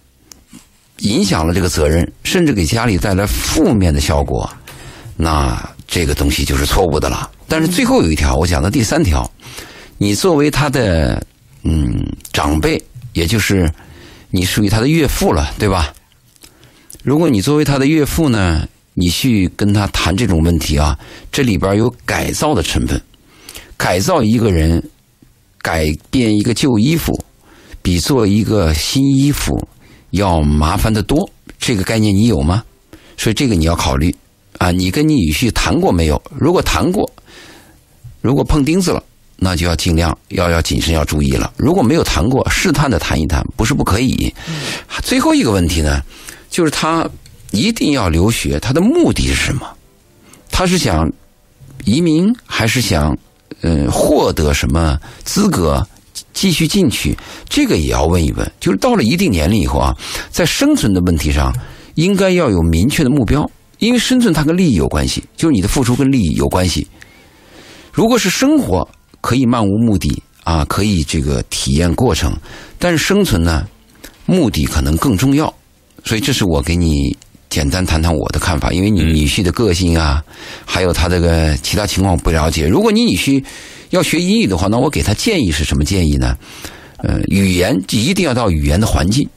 [1.01, 4.49] 影响了这个责任，甚至给家里带来负面的效果，
[5.17, 7.31] 那这个东西就是错误的了。
[7.47, 9.31] 但是最后有一条，我讲的第三条，
[9.99, 11.23] 你作为他的
[11.65, 11.95] 嗯
[12.33, 13.71] 长辈，也就是
[14.31, 15.93] 你属于他的岳父了，对吧？
[17.03, 18.67] 如果你作为他的岳父呢，
[18.99, 20.99] 你去跟他谈这种问题啊，
[21.31, 23.01] 这里边有改造的成分。
[23.77, 24.83] 改造一个人，
[25.63, 27.17] 改变一个旧衣服，
[27.81, 29.57] 比做一个新衣服
[30.11, 31.29] 要麻烦的多。
[31.61, 32.65] 这个概念你有吗？
[33.17, 34.15] 所以这个你要考虑
[34.59, 34.71] 啊。
[34.73, 36.21] 你跟你女婿谈过没有？
[36.37, 37.09] 如果谈过，
[38.21, 39.03] 如果碰钉子了，
[39.37, 41.53] 那就要尽量要要谨慎要注意了。
[41.57, 44.35] 如果没有谈过，试探的谈一谈，不是不可以。
[45.03, 46.03] 最后一个问题呢？
[46.51, 47.09] 就是他
[47.51, 49.67] 一定要留学，他的目的是什么？
[50.51, 51.11] 他是想
[51.85, 53.17] 移民，还是想
[53.61, 55.87] 嗯获得什么资格
[56.33, 57.17] 继续进去？
[57.49, 58.53] 这个也要问一问。
[58.61, 59.97] 就是到了一定年龄以后啊，
[60.31, 61.55] 在生存的问题上，
[61.95, 66.87] 应该要有明确的目标，因为生存它跟利益有关系，就是你的付出跟利益有关系。
[67.93, 68.89] 如果是生活
[69.21, 72.37] 可以漫无目的啊，可以这个体验过程，
[72.79, 73.67] 但是生存呢，
[74.27, 75.53] 目的可能更重要。
[76.05, 77.17] 所以，这是我给你
[77.51, 80.23] 简单谈谈我的看法，因为你女婿的个性啊，
[80.65, 82.67] 还有他这个其他情况不了解。
[82.67, 83.43] 如果你女婿
[83.91, 86.37] 要学英语的话，那我给他建议是什么建议呢？
[86.99, 89.29] 呃，语言一定要到语言的环境。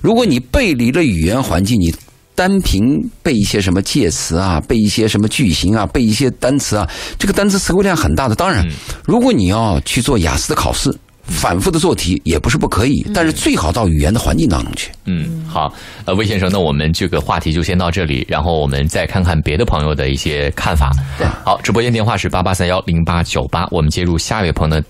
[0.00, 1.94] 如果你背离了语言环境，你
[2.34, 8.34] 单凭背一些什么介词啊，背一些什么句型啊，背一些单词啊，这个单词词汇量很大的。
[8.34, 8.66] 当然，
[9.04, 10.92] 如果你要去做雅思的考试。
[11.30, 14.90] 反复的做题也不是不可以，但是最好到语言的环境当中去。
[15.06, 15.72] 嗯，好，
[16.04, 20.90] 呃，魏先生，那我们这个话题就先到这里，然后我们再看看别的朋友的一些看法。
[21.16, 24.84] 对，好，直播间电话是八八三幺零八九八，我们接入下一位朋友的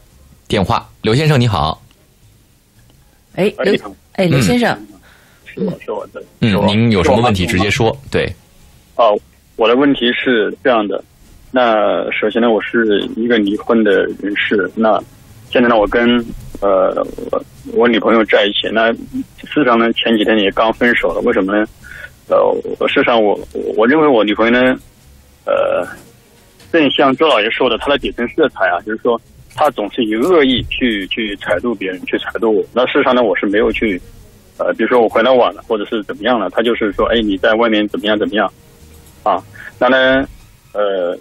[0.48, 0.84] 电话。
[1.02, 1.80] 刘先生你好，
[3.34, 4.76] 哎，刘，哎，刘先生，
[5.44, 7.96] 是我是我的，嗯，您有什么问题直接说。
[8.10, 8.26] 对，
[8.96, 9.16] 哦，
[9.56, 11.04] 我的问题是这样的，
[11.52, 15.00] 那首先呢，我是一个离婚的人士，那。
[15.50, 16.24] 现在呢，我跟
[16.60, 17.04] 呃
[17.74, 18.68] 我女朋友在一起。
[18.72, 21.20] 那事实上呢，前几天也刚分手了。
[21.22, 21.66] 为什么呢？
[22.28, 23.36] 呃，事实上我
[23.76, 24.76] 我认为我女朋友呢，
[25.44, 25.84] 呃，
[26.70, 29.20] 正像周老爷说的，她的底层色彩啊，就是说
[29.56, 32.64] 她总是以恶意去去踩度别人，去踩度我。
[32.72, 34.00] 那事实上呢，我是没有去
[34.58, 38.48] 呃，比如说我回来晚了，或者是怎么样了，她就是说，哎，你在外面怎么样怎么样
[39.24, 39.42] 啊？
[39.80, 40.24] 那呢，
[40.72, 41.18] 呃，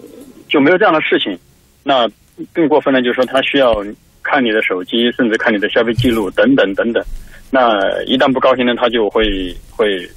[0.47, 1.35] 就没有这样的事情。
[1.83, 2.07] 那
[2.53, 3.83] 更过分的就是说，她需要。
[4.29, 7.03] 看你的手机，甚至看你的消费记录等等等等。
[7.49, 9.25] 那一旦不高兴呢，他就会
[9.71, 10.07] 会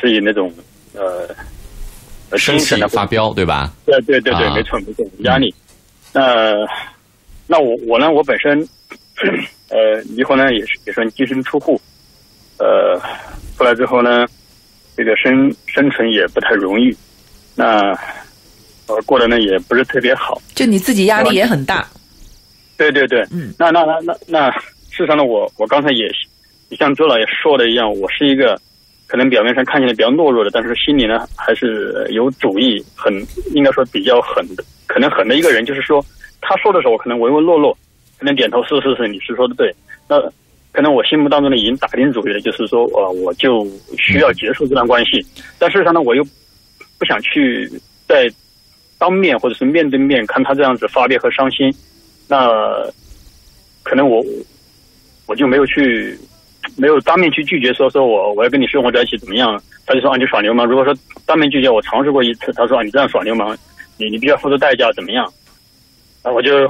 [0.00, 0.52] 是以那种
[0.94, 3.72] 呃生气的发飙，对吧？
[3.84, 5.52] 对对对对，没错没错，压力。
[6.12, 6.54] 那
[7.48, 8.08] 那我我呢？
[8.10, 8.58] 我本身
[9.70, 11.80] 呃离婚呢，也是也算净身出户。
[12.58, 12.96] 呃，
[13.58, 14.24] 出来之后呢，
[14.96, 16.96] 这个生生存也不太容易。
[17.56, 17.92] 那
[18.86, 20.40] 呃过得呢也不是特别好。
[20.54, 21.84] 就你自己压力也很大。
[22.76, 26.08] 对对对，嗯，那那那那那，事实上呢，我我刚才也
[26.76, 28.60] 像周老爷说的一样，我是一个
[29.06, 33.14] 可能表面上看起来比较懦弱的，但是心里呢还是有主意，很
[33.54, 35.64] 应该说比较狠的，可能狠的一个人。
[35.64, 36.04] 就是说，
[36.40, 37.72] 他说的时候，我可能唯唯诺诺，
[38.18, 39.74] 可能点头是是是，你是说的对。
[40.08, 40.20] 那
[40.72, 45.24] 可能我心目当中呢已经打定主意了，就是说，呃，我就需要结束这段关系。
[45.58, 46.22] 但事实上呢，我又
[46.98, 47.70] 不想去
[48.06, 48.28] 在
[48.98, 51.72] 当面或者是面对面看他这样子发憋和伤心。
[52.28, 52.48] 那
[53.82, 54.24] 可能我
[55.26, 56.18] 我就没有去，
[56.76, 59.60] 没有当面去拒绝，说说我我要跟你生活在一起怎么样？
[59.86, 60.66] 他就说啊，你耍流氓。
[60.66, 63.56] 如果说当面拒绝，我尝试过一次，他说啊，你这样耍流氓，
[63.96, 65.24] 你你必须要付出代价，怎么样？
[66.22, 66.68] 啊，我就。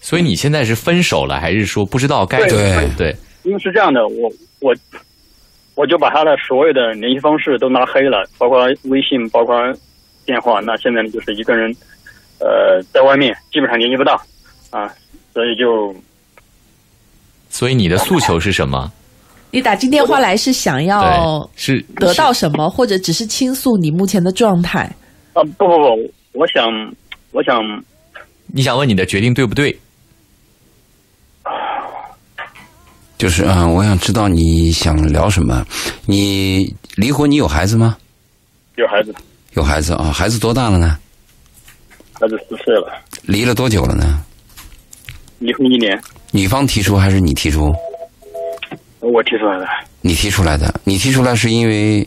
[0.00, 3.16] 所以你现在是分手了，还是说不知道该对对？
[3.42, 4.72] 因为是这样的，我我
[5.74, 9.56] 我就把他的所有的联系方式都拉黑了，包括微信，包括
[10.24, 10.60] 电话。
[10.60, 11.74] 那现在呢，就是一个人
[12.38, 14.20] 呃，在外面基本上联系不到。
[14.70, 14.92] 啊，
[15.32, 15.94] 所以就，
[17.50, 18.90] 所以你的诉求是什么？
[19.50, 24.80] 你打进电话来是想要是得到什么，或者只是倾诉你目前的状态？
[25.32, 26.64] 啊，不不不，我想，
[27.30, 27.56] 我想，
[28.48, 29.78] 你想问你的决定对不对？
[33.16, 35.64] 就是啊，我想知道你想聊什么。
[36.04, 37.96] 你离婚，你有孩子吗？
[38.74, 39.14] 有孩子。
[39.54, 40.12] 有孩子啊？
[40.12, 40.98] 孩子多大了呢？
[42.12, 43.02] 孩子四岁了。
[43.22, 44.22] 离了多久了呢？
[45.38, 46.00] 离婚一年，
[46.32, 47.72] 女方提出还是你提出？
[49.00, 49.66] 我提出来的。
[50.00, 52.06] 你提出来的，你提出来是因为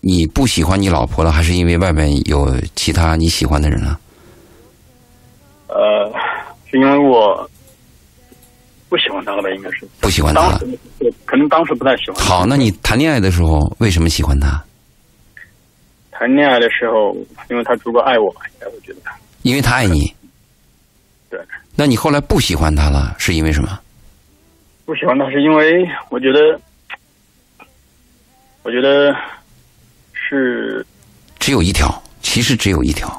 [0.00, 3.98] 你不喜欢你老婆了，还是因为外面有其他你喜欢的人了？
[5.68, 6.12] 呃，
[6.70, 7.48] 是因为我
[8.88, 9.48] 不喜欢他了吧？
[9.50, 10.60] 应该是不喜欢他了。
[11.24, 12.24] 可能当时不太喜欢。
[12.24, 14.62] 好，那你谈恋爱的时候为什么喜欢他？
[16.12, 17.14] 谈恋爱的时候，
[17.50, 19.00] 因为他足够爱我吧，应该我觉得。
[19.42, 20.12] 因为他爱你。
[21.76, 21.84] 对。
[21.84, 23.78] 那你后来不喜欢他了，是因为什么？
[24.84, 26.60] 不喜欢他是因为我觉得，
[28.62, 29.14] 我觉得
[30.12, 30.84] 是
[31.38, 33.10] 只有一条，其实只有一条。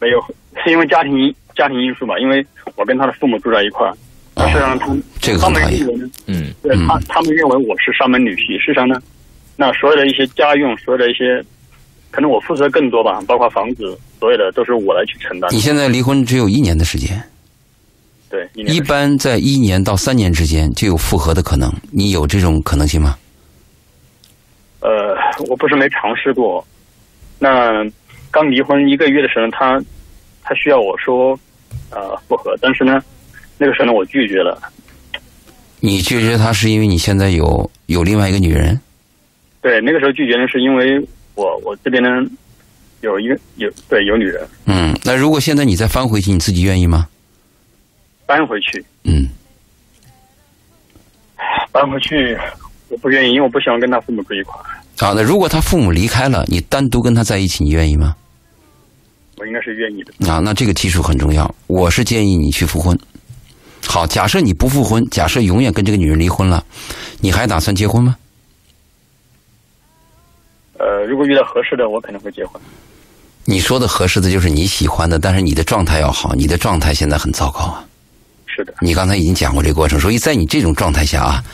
[0.00, 0.20] 没有，
[0.62, 2.18] 是因为家庭因家庭因素吧？
[2.18, 3.96] 因为我跟他的父母住在一块儿，
[4.34, 9.00] 哦事实上他们这个他们认为呢，嗯对他他们认为我是上门女婿，事实上呢，
[9.56, 11.42] 那所有的一些家用，所有的一些，
[12.10, 15.48] 可能我负责更多吧，包括房子，所有的都是我来去承担。
[15.54, 17.22] 你现在离婚只有一年的时间，
[18.28, 23.16] 对，一年一般在一年到三年之间就有复合的可能，你有这种可能性吗？
[24.80, 25.16] 呃，
[25.48, 26.64] 我不是没尝试过。
[27.38, 27.84] 那
[28.30, 29.80] 刚离婚一个月的时候，他
[30.42, 31.38] 他需要我说
[31.90, 33.00] 呃复合，但是呢，
[33.58, 34.60] 那个时候呢我拒绝了。
[35.80, 38.80] 你拒绝他是因为你现在有有另外一个女人？
[39.60, 41.00] 对，那个时候拒绝呢，是因为
[41.34, 42.08] 我我这边呢
[43.02, 47.06] 有一个有对有女人嗯，那如果现在你再翻回去，你自己愿意吗？
[48.26, 49.28] 搬回去，嗯，
[51.70, 52.36] 搬回去
[52.88, 54.66] 我不愿意，因为我不喜欢跟他父母住一块儿。
[55.06, 58.16] 啊，那如果他父母离开了，你单独跟他在一起，你愿意吗？
[59.36, 60.12] 我应该是愿意的。
[60.30, 61.54] 啊，那这个技术很重要。
[61.66, 62.98] 我是建议你去复婚。
[63.86, 66.64] 好，假设你不复婚，假设永远跟这个女人离婚了，
[67.20, 68.16] 你还打算结婚吗？
[70.78, 72.60] 呃，如果遇到合适的，我可能会结婚。
[73.44, 77.84] 你说的合适的就是你喜欢的，但是你的状态要好，你的状态现在很糟糕啊。
[78.56, 81.44] 是的，你刚才已经讲过这个过程，所以在你这种状态下啊，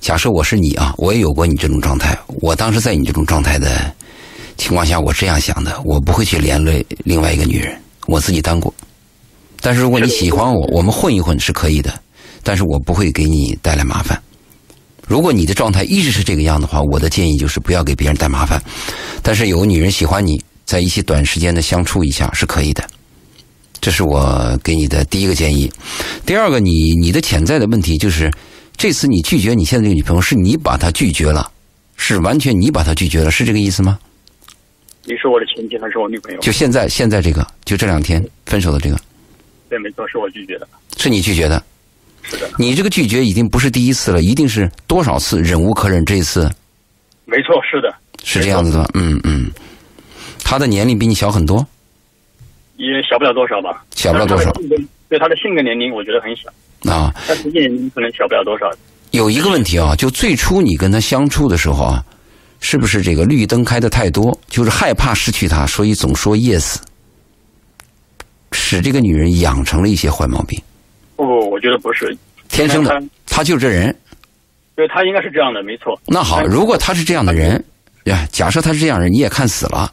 [0.00, 2.18] 假设我是你啊，我也有过你这种状态。
[2.40, 3.94] 我当时在你这种状态的
[4.56, 8.74] 情况下，我这样想的，我不会去连累另外一个女人，我自己单过。
[9.60, 11.92] 但是如果你喜欢我，我们混一混是可以的，
[12.42, 14.20] 但是我不会给你带来麻烦。
[15.06, 18.60] 如果你的状态一直是这个样的话，我的建议就是不要给别人带麻烦。
[19.22, 22.82] 但是有个女人喜欢你，在一起短时间的相处一下是可以的。
[23.80, 25.70] 这是我给你的第一个建议。
[26.26, 28.30] 第二个，你你的潜在的问题就是，
[28.76, 31.50] 这次你拒绝你现在这个女朋友，是你把她拒绝了，
[31.96, 33.98] 是完全你把她拒绝了，是这个意思吗？
[35.04, 36.40] 你是我的前妻还是我女朋友？
[36.40, 39.00] 就现在现在这个，就这两天分手的这个，
[39.68, 40.68] 对，没错，是我拒绝的。
[40.98, 41.62] 是你拒绝的。
[42.22, 46.50] 是的，你这个拒绝已经不是第一次了，一定是多少次忍无可忍，这一次
[47.24, 48.90] 没错，是的，是这样子的？
[48.92, 49.50] 嗯嗯。
[50.44, 51.66] 他的年龄比你小很多，
[52.80, 53.84] 也小不了多少吧。
[53.94, 54.50] 小不了多少
[55.08, 56.48] 对他的性格年龄，我觉得很小，
[56.90, 57.12] 啊。
[57.28, 58.66] 但实际年龄可能小不了多少。
[59.10, 62.04] 有一个问题啊，就最初你跟他相处的时候啊，
[62.60, 66.76] 是不是这个绿灯开的太多，就是害怕失去他，所以总说 yes，
[68.52, 70.60] 使这个女人养成了一些坏毛病，
[71.16, 72.16] 不不，我觉得不是，
[72.48, 73.94] 天生的他，就是这人。
[74.76, 76.00] 对他应该是这样的，没错。
[76.06, 77.62] 那好，如果他是这样的人，
[78.04, 79.92] 呀，假设他是这样人，你也看死了，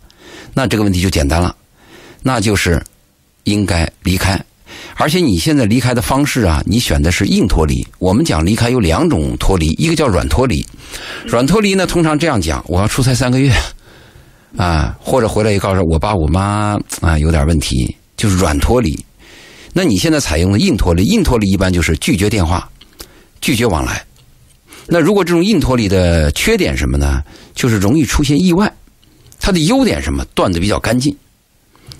[0.53, 1.53] 那这个问题就简单了，
[2.27, 2.83] 那就是
[3.45, 4.37] 应该离开。
[4.95, 7.87] 而且你现在离开的方式啊，你选的是硬脱离。
[7.99, 10.65] 我们讲离开有两种脱离，一个叫软脱离。
[11.25, 13.49] 软脱离呢，通常这样讲：我要出差三个月，
[14.57, 18.93] 啊，或者回来也告诉我爸我妈啊有点问题，就是软脱离。
[19.71, 22.69] 那你现在采用的硬脱离，硬脱离一般就是拒绝电话，
[23.39, 24.03] 拒绝往来。
[24.85, 27.23] 那如果这种硬脱离的缺点什么呢？
[27.55, 28.69] 就是容易出现意外。
[29.39, 30.25] 它的优点什么？
[30.35, 31.15] 断的比较干净。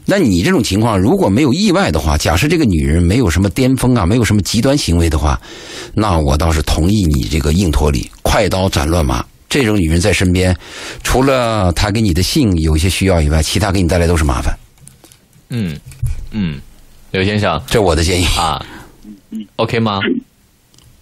[0.10, 5.40] 那你这种情况如果没有意外的话，假设这个女人没有什么巅峰啊，没有什么极端行为的话，
[5.94, 9.24] 那我倒是同意你这个硬脱离，快刀斩乱麻。
[9.50, 10.56] 这种女人在身边，
[11.04, 14.58] 除了她给你的性有一些需要以外，其他给你带来都是麻烦。
[15.50, 15.78] 嗯
[16.32, 16.60] 嗯，
[17.12, 18.26] 刘先生这我的建议。
[18.38, 18.66] 啊
[19.58, 20.00] ，OK 吗？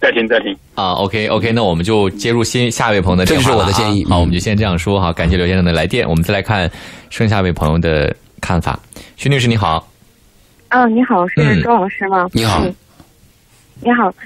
[0.00, 0.56] 在听，在听。
[0.74, 6.70] 啊，OK OK，那我们就接入新下一位朋友的电话这是我的建议好，嗯我们就先这样说哈，感谢刘先生的来电，我们再来看
[7.10, 8.78] 剩下一位朋友的看法。
[9.16, 9.88] 徐女士你好，
[10.68, 12.28] 嗯，你好，是嗯周老师吗？
[12.32, 12.74] 你好嗯
[13.80, 14.16] 你好，周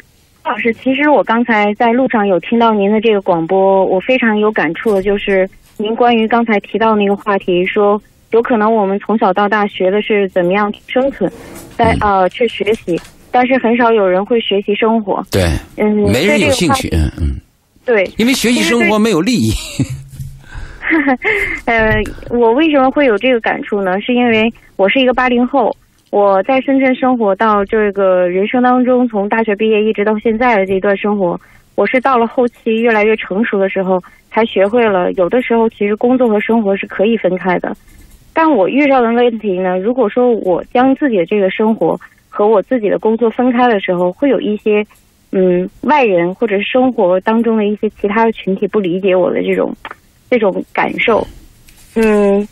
[0.45, 0.73] 老师。
[0.75, 11.31] 其实我刚才在路上有听到您的这个广播，我非常有感触的，就是您关于刚才提到那个话题，说有可能我们从小到大学的是怎么样生存，
[11.77, 15.25] 在呃去学习，但是很少有人会学习生活。
[15.31, 16.89] 对，嗯，没人有兴趣。
[16.93, 17.41] 嗯嗯，
[17.85, 19.53] 对，因为学习生活没有利益。
[21.67, 24.01] 呃，我为什么会有这个感触呢？
[24.01, 25.75] 是因为我是一个八零后，
[26.11, 31.41] 我在深圳生活到这个人生当中，从大学毕业一直到现在的这段生活，
[31.75, 37.77] 我是到了后期越来越成熟的时候，才学会了有的时候其实工作和生活是可以分开的。
[38.33, 44.87] 但我遇到的问题呢，如果说我将自己的这个生活和我自己的工作分开的时候，会有一些
[45.33, 49.75] 嗯外人或者生活当中的一些其他的群体不理解我的这种
[50.31, 51.27] 这种感受。
[51.97, 52.47] 嗯，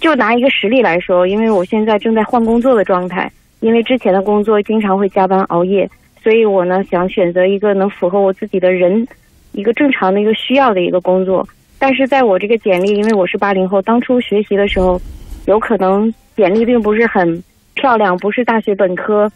[0.00, 5.88] 就拿一个实例来说，因为我现在正在换工作的状态，因为之前的工作经常会加班熬夜，
[6.22, 9.08] 所以我呢想选择一个能符合我自己的人
[9.52, 11.48] 一个正常的一个需要的一个工作。
[11.78, 15.00] 但是在我这个简历，因为我是八零后，当初学习的时候，
[15.46, 17.42] 有可能简历并不是很
[17.74, 19.30] 漂亮，不是大学本科，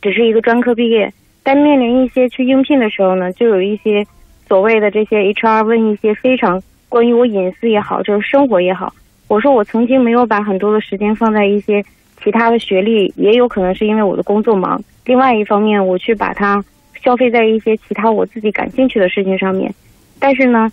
[0.00, 1.12] 只是一个专科毕业。
[1.42, 4.06] 但面临一些去应聘的时候呢，就有一些
[4.46, 8.92] 所谓的这些 HR 问一些非常关于我隐私也好，就是生活也好，
[9.28, 11.82] 我说我曾经没有把很多的时间放在一些
[12.22, 14.78] 其他的学历，也有可能是因为我的工作忙。
[15.06, 16.62] 另外一方面，我去把它
[17.02, 19.74] 消费在一些其他我自己感兴趣的事情上面。
[20.18, 20.70] 但是呢。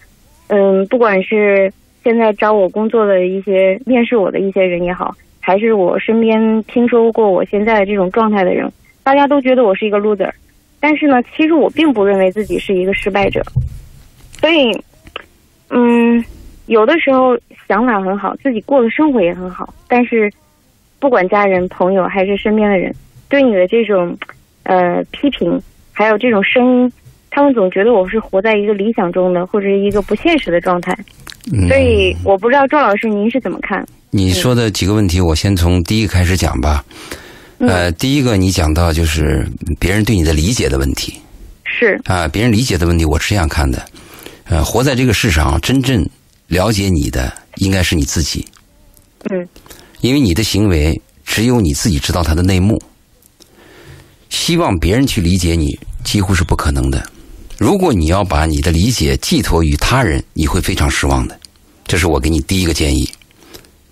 [0.49, 1.70] 嗯，不管是
[2.05, 8.72] 现在招我工作的一些面试我的一些人也好，还是我身边听说过我现在的这种状态的人，
[9.03, 10.32] 大家都觉得我是一个 loser。
[10.80, 13.43] 但是呢，其实我并不认为自己是一个失败者。
[14.39, 14.72] 所以，
[15.70, 16.24] 嗯，
[16.68, 17.38] 有的时候
[17.68, 20.32] 想法很好，自己过的生活也很好，但是
[20.99, 22.93] 不管家人、朋友还是身边的人
[23.30, 24.18] 对你的这种
[24.63, 25.61] 呃批评，
[25.91, 26.91] 还有这种声音。
[27.30, 30.97] 他们总觉得我是活在一个理想中的，或者一个不现实的状态，
[31.68, 33.86] 所以我不知道赵老师您是怎么看？
[34.09, 36.84] 你说的几个问题，我先从第一个开始讲吧。
[37.59, 39.45] 呃，第一个你讲到就是
[39.80, 41.20] 别人对你的理解的问题，
[41.65, 43.86] 是啊，别人理解的问题，我是这样看的。
[44.49, 46.07] 呃，活在这个世上，真正
[46.47, 48.45] 了解你的应该是你自己。
[49.29, 49.47] 嗯，
[50.01, 52.81] 因为你的行为只有你自己知道它的内幕，
[54.29, 57.05] 希望别人去理解你，几乎是不可能的。
[57.57, 61.37] 如果你要把你的理解寄托于他人，你会非常失望的。
[61.85, 63.09] 这是我给你第一个建议。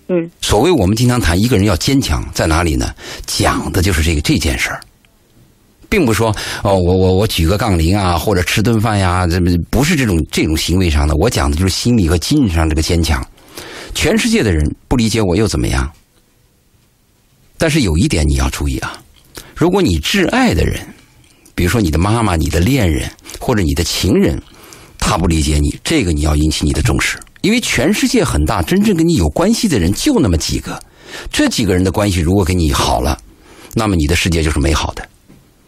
[0.08, 2.94] 嗯，所谓我们经常谈一个人要坚强，在哪里呢？
[3.26, 4.80] 讲的就是这个这件事儿，
[5.88, 11.14] 并不说哦，我我我举个杠铃啊，或者吃顿饭呀，这不是这种这种行为上的。
[11.16, 13.26] 我讲的就是心理和精神上这个坚强。
[13.94, 15.90] 全世界的人不理解我又怎么样？
[17.58, 19.00] 但是有一点你要注意啊，
[19.54, 20.80] 如果你挚爱的人。
[21.56, 23.10] 比如说你的妈妈、你的恋人
[23.40, 24.38] 或者你的情人，
[24.98, 30.78] 他不理解你，这个你要引起你的重视，因为全世界很大，真正跟你有关系的人就那么几个，
[31.32, 33.18] 这几个人的关系如果跟你好了，
[33.72, 35.08] 那么你的世界就是美好的。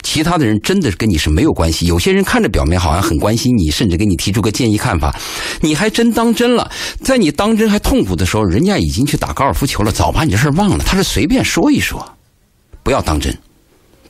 [0.02, 1.86] 其他的人真的跟你是没有关系。
[1.86, 5.14] 有些人看着表面好像很关心你，甚至给你提出个建议看法，
[5.60, 6.70] 你还真当真了。
[7.02, 10.84] 在你当真还痛苦的时候，人家已经去打高尔夫球了，早把你这事忘了。
[10.84, 12.16] 他是随便说一说，
[12.82, 13.36] 不要当真。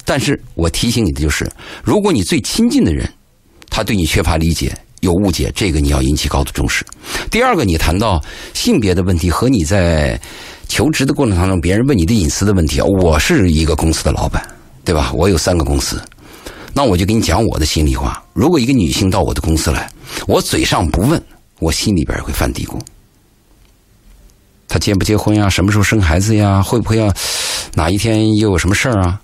[0.04, 1.50] 但是我提醒你的就是，
[1.84, 3.06] 如果你最亲近的人，
[3.68, 6.84] 他对你缺乏理解、有误解，这个你要引起高度重视。
[7.30, 8.22] 第二个，你谈到
[8.54, 10.18] 性别的问题和你在
[10.66, 14.42] 求职的过程当中，别人问你的隐私的问题，我是一个公司的老板，
[14.88, 15.12] 对吧？
[15.12, 16.02] 我有三个公司，
[16.72, 18.24] 那我就给你讲我的心里话。
[18.32, 19.86] 如果一个女性到我的公司来，
[20.26, 21.22] 我嘴上不问，
[21.58, 22.80] 我心里边会犯嘀咕：
[24.66, 25.46] 她结不结婚呀？
[25.46, 26.62] 什么时候生孩子呀？
[26.62, 27.12] 会不会要
[27.74, 29.20] 哪一天又有什么事儿啊？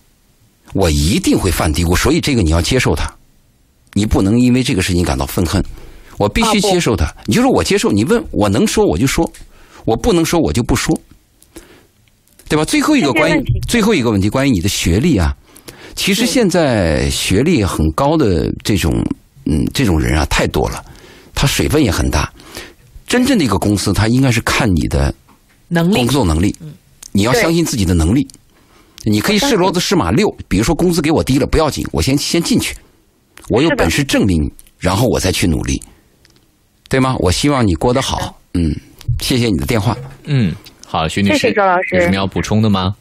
[0.74, 3.10] 我一定会犯嘀咕，所以这个你要接受它，
[3.94, 5.64] 你不能因为这个事情感到愤恨。
[6.18, 7.90] 我必须接受它，你就说我接受。
[7.90, 9.32] 你问我能说我就说，
[9.86, 10.94] 我不能说我就不说，
[12.50, 12.66] 对吧？
[12.66, 15.34] 最后一个关于最后一个问题，关于你的学历啊，
[15.94, 18.92] 其实现在学历很高的这种
[19.46, 20.84] 嗯这种人啊太多了，
[21.34, 22.32] 他水分也很大。
[23.06, 25.14] 真正的一个公司，他应该是看你的
[25.68, 26.54] 能力、工作能力，
[27.12, 28.26] 你要相信自己的能力。
[29.04, 32.74] 你可以是骡子是马六，比如说工资给我低了不要紧，我先先进去，
[33.50, 35.80] 我有本事证明，然后我再去努力，
[36.88, 37.14] 对吗？
[37.18, 38.74] 我希望你过得好，嗯，
[39.20, 40.54] 谢谢你的电话，嗯，
[40.86, 42.96] 好，徐女士，谢谢周老师，有什么要补充的吗？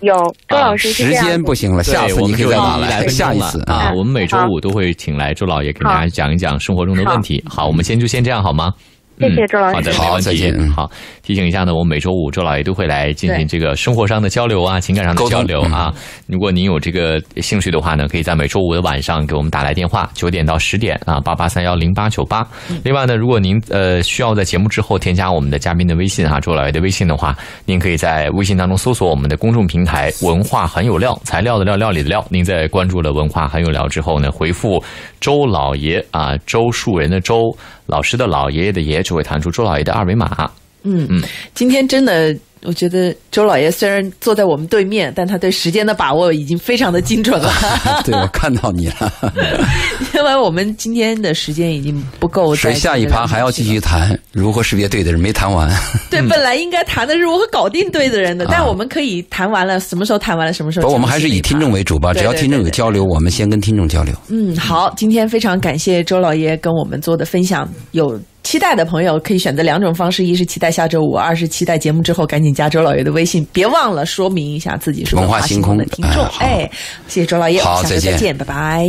[0.00, 0.14] 有，
[0.48, 7.42] 周老师时间不行了，下次你可以再来，下一次啊，我们每周五都会请来周老爷给大家讲一讲生活中的问题。
[7.48, 8.72] 好，我们先就先这样好吗？
[9.18, 9.74] 谢谢周老师。
[9.74, 10.70] 好的，好，再见。
[10.70, 10.90] 好，
[11.22, 15.92] 提醒一下呢，我们每周五周老爷都会来进行这个生活上的交流啊，情感上的交流啊。
[16.26, 22.46] 如果您有这个兴趣的话呢，可以在每周五的晚上给我们打来电话，九点到十点啊，八八三幺零八九八。
[22.84, 32.24] 另外呢，如果您呃需要在节目之后添加我们的嘉宾的微信啊，周老爷的微信的话，您可以在微信当中搜索我们的公众平台“文化很有料”，材料的料，料理的料。
[32.30, 34.82] 您在关注了“文化很有料”之后呢，回复
[35.20, 37.56] “周老爷”啊，周树人的周。
[37.88, 40.48] 老师的老爷爷的爷就会弹出周老爷的二维码。
[40.82, 41.20] 嗯嗯，
[41.54, 42.32] 今天真的
[42.64, 47.52] 我觉得周老爷虽然坐在我们对面，但他对时间的把握已经非常的精准了。
[48.04, 49.12] 对，我看到你了。
[50.14, 55.70] 因为我们今天的时间已经不够，所以下一趴还要继续谈如何识别对的人，没谈完。
[56.10, 60.88] 对，本来应该谈的是如何搞定对的人的，但我们可以谈完了，什么时候谈完了，什么时候。
[60.88, 64.14] 不，我们还是以听众为主吧，只要听众有交流，我们先跟听众交流。
[64.28, 68.18] 嗯，好，今天非常感谢周老爷跟我们做的分享，有。
[68.48, 73.46] 期待的朋友可以选择两种方式：一是期待下周五，二是期待节目之后赶紧加周老爷的微信。
[73.52, 76.24] 别忘了说明一下自己是文化星空的听众。
[76.38, 76.66] 哎，
[77.08, 78.88] 谢谢周老爷，好，再见，拜拜。